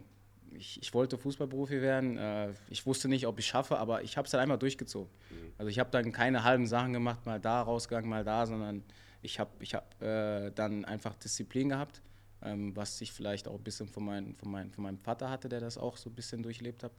[0.53, 2.17] Ich, ich wollte Fußballprofi werden.
[2.19, 5.11] Äh, ich wusste nicht, ob ich schaffe, aber ich habe es dann einfach durchgezogen.
[5.59, 8.85] Also ich habe dann keine halben Sachen gemacht, mal da rausgegangen, mal da, sondern
[9.23, 12.01] ich habe ich hab, äh, dann einfach Disziplin gehabt,
[12.43, 15.49] ähm, was ich vielleicht auch ein bisschen von, mein, von, mein, von meinem Vater hatte,
[15.49, 16.93] der das auch so ein bisschen durchlebt hat.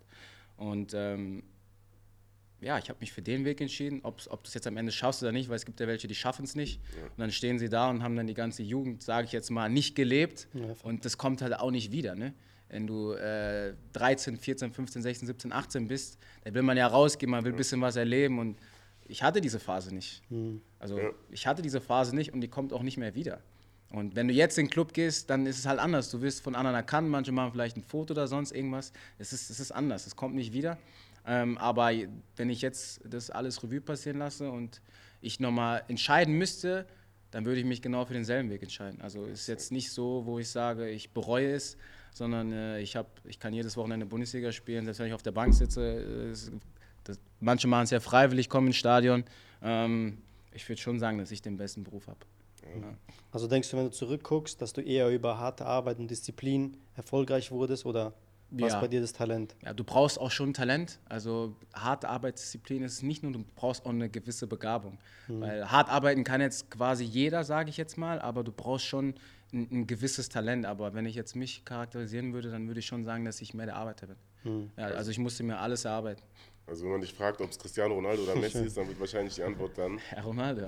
[0.58, 1.44] Und ähm,
[2.62, 4.92] ja, ich habe mich für den Weg entschieden, ob's, ob du es jetzt am Ende
[4.92, 6.82] schaffst oder nicht, weil es gibt ja welche, die schaffen es nicht.
[7.04, 9.70] Und dann stehen sie da und haben dann die ganze Jugend, sage ich jetzt mal,
[9.70, 10.50] nicht gelebt.
[10.54, 12.16] Ja, und das kommt halt auch nicht wieder.
[12.16, 12.34] Ne?
[12.68, 17.32] Wenn du äh, 13, 14, 15, 16, 17, 18 bist, dann will man ja rausgehen,
[17.32, 18.40] man will ein bisschen was erleben.
[18.40, 18.58] Und
[19.08, 20.22] ich hatte diese Phase nicht.
[20.80, 21.10] Also Ja.
[21.32, 23.40] ich hatte diese Phase nicht und die kommt auch nicht mehr wieder.
[23.92, 26.12] Und wenn du jetzt in den Club gehst, dann ist es halt anders.
[26.12, 28.94] Du wirst von anderen erkannt, manche machen vielleicht ein Foto oder sonst irgendwas.
[29.18, 30.78] Es ist, es ist anders, es kommt nicht wieder.
[31.26, 31.92] Ähm, aber
[32.36, 34.82] wenn ich jetzt das alles Revue passieren lasse und
[35.22, 36.86] ich nochmal entscheiden müsste,
[37.32, 39.02] dann würde ich mich genau für denselben Weg entscheiden.
[39.02, 41.78] Also es ist jetzt nicht so, wo ich sage, ich bereue es,
[42.14, 45.32] sondern äh, ich, hab, ich kann jedes Wochenende Bundesliga spielen, selbst wenn ich auf der
[45.32, 46.32] Bank sitze.
[46.32, 46.60] äh,
[47.04, 49.24] das, manche machen es ja freiwillig, kommen ins Stadion.
[49.62, 50.20] Ähm,
[50.52, 52.20] ich würde schon sagen, dass ich den besten Beruf habe.
[53.32, 57.52] Also denkst du, wenn du zurückguckst, dass du eher über harte Arbeit und Disziplin erfolgreich
[57.52, 58.14] wurdest oder
[58.52, 58.82] was Ja.
[58.82, 59.56] bei dir das Talent?
[59.64, 61.00] Ja, du brauchst auch schon Talent.
[61.08, 64.98] Also harte Arbeitsdisziplin ist nicht nur, du brauchst auch eine gewisse Begabung.
[65.28, 69.14] Weil hart arbeiten kann jetzt quasi jeder, sage ich jetzt mal, aber du brauchst schon
[69.54, 70.66] ein, ein gewisses Talent.
[70.66, 73.68] Aber wenn ich jetzt mich charakterisieren würde, dann würde ich schon sagen, dass ich mehr
[73.68, 74.72] der Arbeiter bin.
[74.78, 76.24] Ja, also ich musste mir alles erarbeiten.
[76.70, 79.34] Also wenn man dich fragt, ob es Cristiano Ronaldo oder Messi ist, dann wird wahrscheinlich
[79.36, 79.98] die Antwort dann.
[80.10, 80.68] Herr Ronaldo.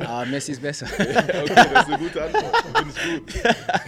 [0.00, 0.86] aber Messi ist besser.
[0.98, 2.56] okay, das ist eine gute Antwort.
[2.76, 3.34] Finde ich gut.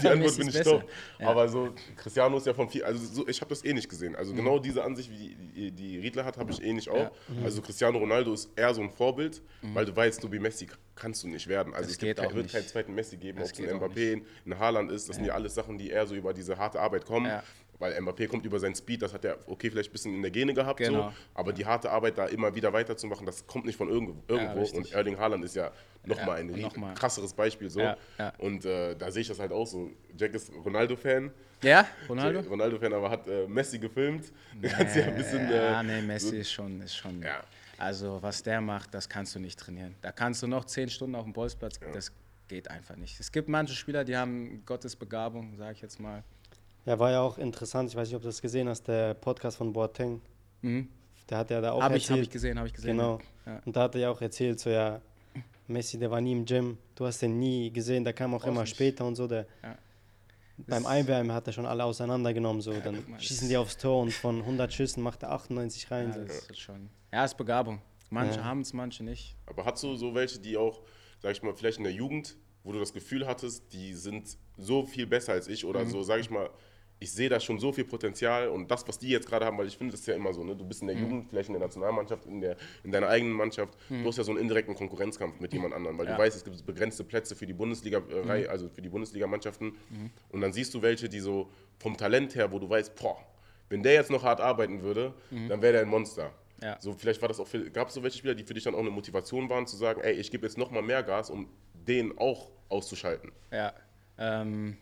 [0.03, 0.85] Die Antwort Messi ist ich top.
[1.19, 4.17] Aber so, Cristiano ist ja von viel, also so, ich habe das eh nicht gesehen.
[4.17, 7.11] Also genau diese Ansicht, wie die, die Riedler hat, habe ich eh nicht auch.
[7.45, 11.23] Also Cristiano Ronaldo ist eher so ein Vorbild, weil du weißt, du wie Messi kannst
[11.23, 11.73] du nicht werden.
[11.75, 12.53] Also Das es gibt wird nicht.
[12.53, 15.09] keinen zweiten Messi geben, ob es ein Mbappé, ein Haaland ist.
[15.09, 17.31] Das sind ja alles Sachen, die eher so über diese harte Arbeit kommen.
[17.91, 17.95] Ja.
[17.97, 20.31] Weil Mbappé kommt über seinen Speed, das hat er okay vielleicht ein bisschen in der
[20.31, 21.11] Gene gehabt, Genau.
[21.11, 24.23] so, aber die harte Arbeit da immer wieder weiterzumachen, das kommt nicht von irgendwo.
[24.29, 24.61] irgendwo.
[24.61, 24.79] richtig.
[24.79, 25.71] und Erling Haaland ist ja
[26.05, 26.95] nochmal ein Ja, noch mal.
[26.95, 27.71] krasseres Beispiel.
[27.71, 27.81] So.
[27.81, 28.33] Ja, ja.
[28.39, 29.91] Und äh, da sehe ich das halt auch so.
[30.17, 31.31] Jack ist Ronaldo-Fan.
[31.63, 32.41] Ja, Ronaldo?
[32.41, 34.33] Ronaldo-Fan, aber hat äh, Messi gefilmt.
[34.61, 35.49] Du kannst ja ein bisschen.
[35.51, 37.23] Äh, ja, nee, Messi ist schon, ist schon.
[37.23, 37.43] Ja.
[37.79, 39.95] Also, was der macht, das kannst du nicht trainieren.
[40.03, 42.13] Da kannst du noch zehn Stunden auf dem Bolzplatz, das
[42.49, 43.19] geht einfach nicht.
[43.19, 46.23] Es gibt manche Spieler, die haben Gottes Begabung, sage ich jetzt mal.
[46.85, 49.57] Ja, war ja auch interessant, ich weiß nicht, ob du das gesehen hast, der Podcast
[49.57, 50.21] von Boateng.
[50.63, 50.89] Mhm.
[51.29, 52.19] der hat ja da auch Habe ich, erzählt.
[52.19, 52.97] hab ich gesehen, habe ich gesehen.
[52.97, 53.19] Genau.
[53.47, 53.61] Ja.
[53.65, 55.01] Und da hat er ja auch erzählt, so ja,
[55.67, 58.49] Messi, der war nie im Gym, du hast den nie gesehen, der kam auch Auch
[58.49, 58.75] immer nicht.
[58.75, 59.27] später und so.
[59.27, 59.77] Der, Ja.
[60.67, 62.73] Beim Einwärmen hat er schon alle auseinandergenommen, so.
[62.79, 66.09] Dann mal, schießen die aufs Tor und von 100 Schüssen macht er 98 rein.
[66.09, 66.21] Ja, so.
[66.25, 66.91] das ist schon.
[67.13, 67.81] Ja, ist Begabung.
[68.11, 68.45] Manche Ja.
[68.45, 69.35] haben es, manche nicht.
[69.47, 70.83] Aber hast du so welche, die auch,
[71.21, 74.85] sag ich mal, vielleicht in der Jugend, wo du das Gefühl hattest, die sind so
[74.85, 75.71] viel besser als ich Mhm.
[75.71, 76.51] oder so, sag ich mal,
[77.03, 79.67] ich sehe da schon so viel Potenzial und das, was die jetzt gerade haben, weil
[79.67, 80.55] ich finde, das ist ja immer so, ne?
[80.57, 80.93] du bist in Mhm.
[80.93, 84.25] der Jugend, vielleicht in der Nationalmannschaft, in, der, in deiner eigenen Mannschaft, du hast ja
[84.25, 86.13] so einen indirekten Konkurrenzkampf mit jemand anderem, weil Ja.
[86.13, 86.17] Mhm.
[86.17, 89.73] du weißt, es gibt begrenzte Plätze für die Bundesliga, äh, Reihe, also für die Bundesligamannschaften
[90.31, 91.49] und dann siehst du welche, die so
[91.79, 93.17] vom Talent her, wo du weißt, boah,
[93.69, 96.29] wenn der jetzt noch hart arbeiten würde, dann wäre der ein Monster.
[96.59, 96.65] Mhm.
[96.65, 96.77] Ja.
[96.81, 98.79] So, vielleicht war das auch gab es so welche Spieler, die für dich dann auch
[98.81, 101.49] eine Motivation waren, zu sagen, ey, ich gebe jetzt noch mal mehr Gas, um
[101.89, 103.33] den auch auszuschalten.
[103.51, 103.73] Ja.
[104.19, 104.77] Ähm,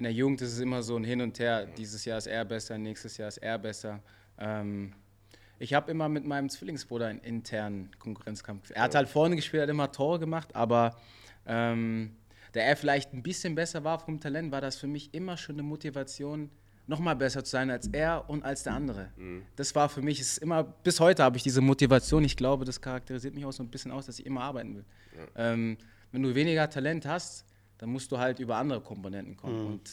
[0.00, 1.66] in der Jugend ist es immer so ein Hin und Her.
[1.66, 4.00] Dieses Jahr ist er besser, nächstes Jahr ist er besser.
[4.38, 4.94] Ähm,
[5.58, 8.70] ich habe immer mit meinem Zwillingsbruder einen internen Konkurrenzkampf.
[8.70, 10.96] Er hat halt vorne gespielt, hat immer Tore gemacht, aber
[11.44, 12.16] ähm,
[12.52, 15.56] da er vielleicht ein bisschen besser war vom Talent, war das für mich immer schon
[15.56, 16.48] eine Motivation,
[16.86, 19.10] nochmal besser zu sein als er und als der andere.
[19.56, 22.24] Das war für mich, es ist immer, bis heute habe ich diese Motivation.
[22.24, 24.84] Ich glaube, das charakterisiert mich auch so ein bisschen aus, dass ich immer arbeiten will.
[25.36, 25.76] Ähm,
[26.10, 27.44] wenn du weniger Talent hast,
[27.80, 29.66] dann musst du halt über andere Komponenten kommen.
[29.66, 29.90] Und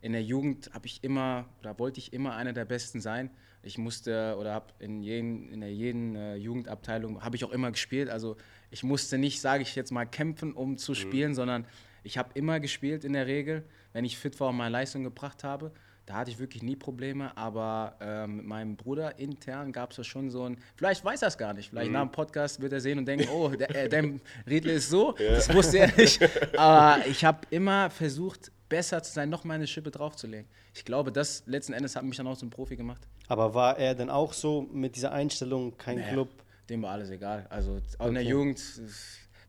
[0.00, 3.30] in der Jugend habe ich immer, oder wollte ich immer einer der Besten sein.
[3.62, 7.70] Ich musste oder habe in, jeden, in der jeden äh, Jugendabteilung habe ich auch immer
[7.70, 8.10] gespielt.
[8.10, 8.36] Also
[8.72, 11.64] ich musste nicht, sage ich jetzt mal, kämpfen, um zu spielen, sondern
[12.02, 15.44] ich habe immer gespielt in der Regel, wenn ich fit war und meine Leistung gebracht
[15.44, 15.70] habe.
[16.08, 20.04] Da hatte ich wirklich nie Probleme, aber ähm, mit meinem Bruder intern gab es da
[20.04, 22.80] schon so ein, vielleicht weiß er es gar nicht, vielleicht nach dem Podcast wird er
[22.80, 24.04] sehen und denken, oh, der, äh, der
[24.48, 26.18] Riedle ist so, das wusste er nicht.
[26.58, 30.46] Aber ich habe immer versucht, besser zu sein, noch mal eine Schippe draufzulegen.
[30.74, 33.06] Ich glaube, das letzten Endes hat mich dann auch zum Profi gemacht.
[33.26, 36.30] Aber war er denn auch so mit dieser Einstellung, kein Nee, Club?
[36.70, 37.46] Dem war alles egal.
[37.50, 38.32] Also auch in der Okay.
[38.32, 38.62] Jugend,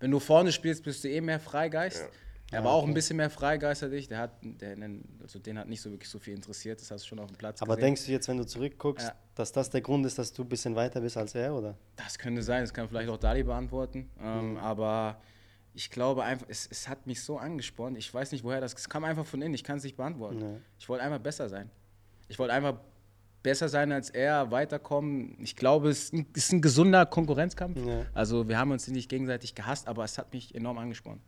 [0.01, 2.01] wenn du vorne spielst, bist du eh mehr Freigeist.
[2.01, 2.07] Ja.
[2.51, 4.07] Er war auch ein bisschen mehr Freigeist als ich.
[4.07, 4.75] Der hat, der,
[5.21, 6.81] also den hat nicht so wirklich so viel interessiert.
[6.81, 7.85] Das hast du schon auf dem Platz Aber gesehen.
[7.87, 9.15] denkst du jetzt, wenn du zurückguckst, Ja.
[9.35, 11.77] dass das der Grund ist, dass du ein bisschen weiter bist als er, oder?
[11.95, 14.09] Das könnte sein, das kann vielleicht auch Dali beantworten.
[14.19, 15.21] Ähm, Aber
[15.75, 17.97] ich glaube einfach, es, es hat mich so angespornt.
[17.97, 18.73] Ich weiß nicht, woher das.
[18.73, 20.41] Es kam einfach von innen, ich kann es nicht beantworten.
[20.41, 20.55] Ja.
[20.79, 21.69] Ich wollte einfach besser sein.
[22.27, 22.79] Ich wollte einfach
[23.43, 25.37] besser sein als er, weiterkommen.
[25.39, 27.77] Ich glaube, es ist ein, es ist ein gesunder Konkurrenzkampf.
[27.85, 28.05] Ja.
[28.13, 31.21] Also wir haben uns nicht gegenseitig gehasst, aber es hat mich enorm angespornt.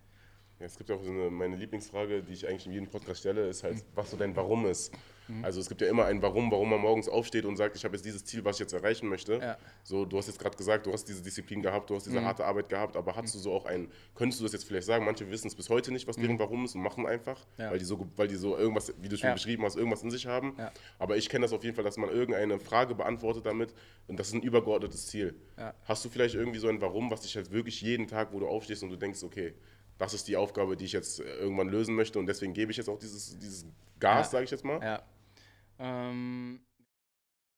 [0.62, 3.48] Ja, es gibt auch so eine, meine Lieblingsfrage, die ich eigentlich in jedem Podcast stelle,
[3.48, 4.94] ist halt, was so dein Warum ist.
[5.28, 5.44] Mhm.
[5.44, 7.96] Also es gibt ja immer ein Warum, warum man morgens aufsteht und sagt, ich habe
[7.96, 9.40] jetzt dieses Ziel, was ich jetzt erreichen möchte.
[9.40, 9.58] Ja.
[9.84, 12.46] So, du hast jetzt gerade gesagt, du hast diese Disziplin gehabt, du hast diese harte
[12.46, 15.28] Arbeit gehabt, aber hattest du so auch ein, könntest du das jetzt vielleicht sagen, manche
[15.32, 17.72] wissen es bis heute nicht, was deren Warum ist und machen einfach, Ja.
[17.72, 19.34] weil, die so, weil die so irgendwas, wie du schon Ja.
[19.34, 20.54] beschrieben hast, irgendwas in sich haben.
[20.60, 20.72] Ja.
[21.00, 23.74] Aber ich kenne das auf jeden Fall, dass man irgendeine Frage beantwortet damit
[24.08, 25.34] und das ist ein übergeordnetes Ziel.
[25.58, 25.74] Ja.
[25.86, 28.48] Hast du vielleicht irgendwie so ein Warum, was dich halt wirklich jeden Tag, wo du
[28.48, 29.56] aufstehst und du denkst, okay,
[30.02, 32.78] das ist die Aufgabe, die ich jetzt äh, irgendwann lösen möchte und deswegen gebe ich
[32.78, 33.66] jetzt auch dieses, dieses
[34.00, 34.32] Gas, Ja.
[34.32, 34.82] sage ich jetzt mal.
[34.82, 35.04] Ja.
[35.78, 36.60] Ähm,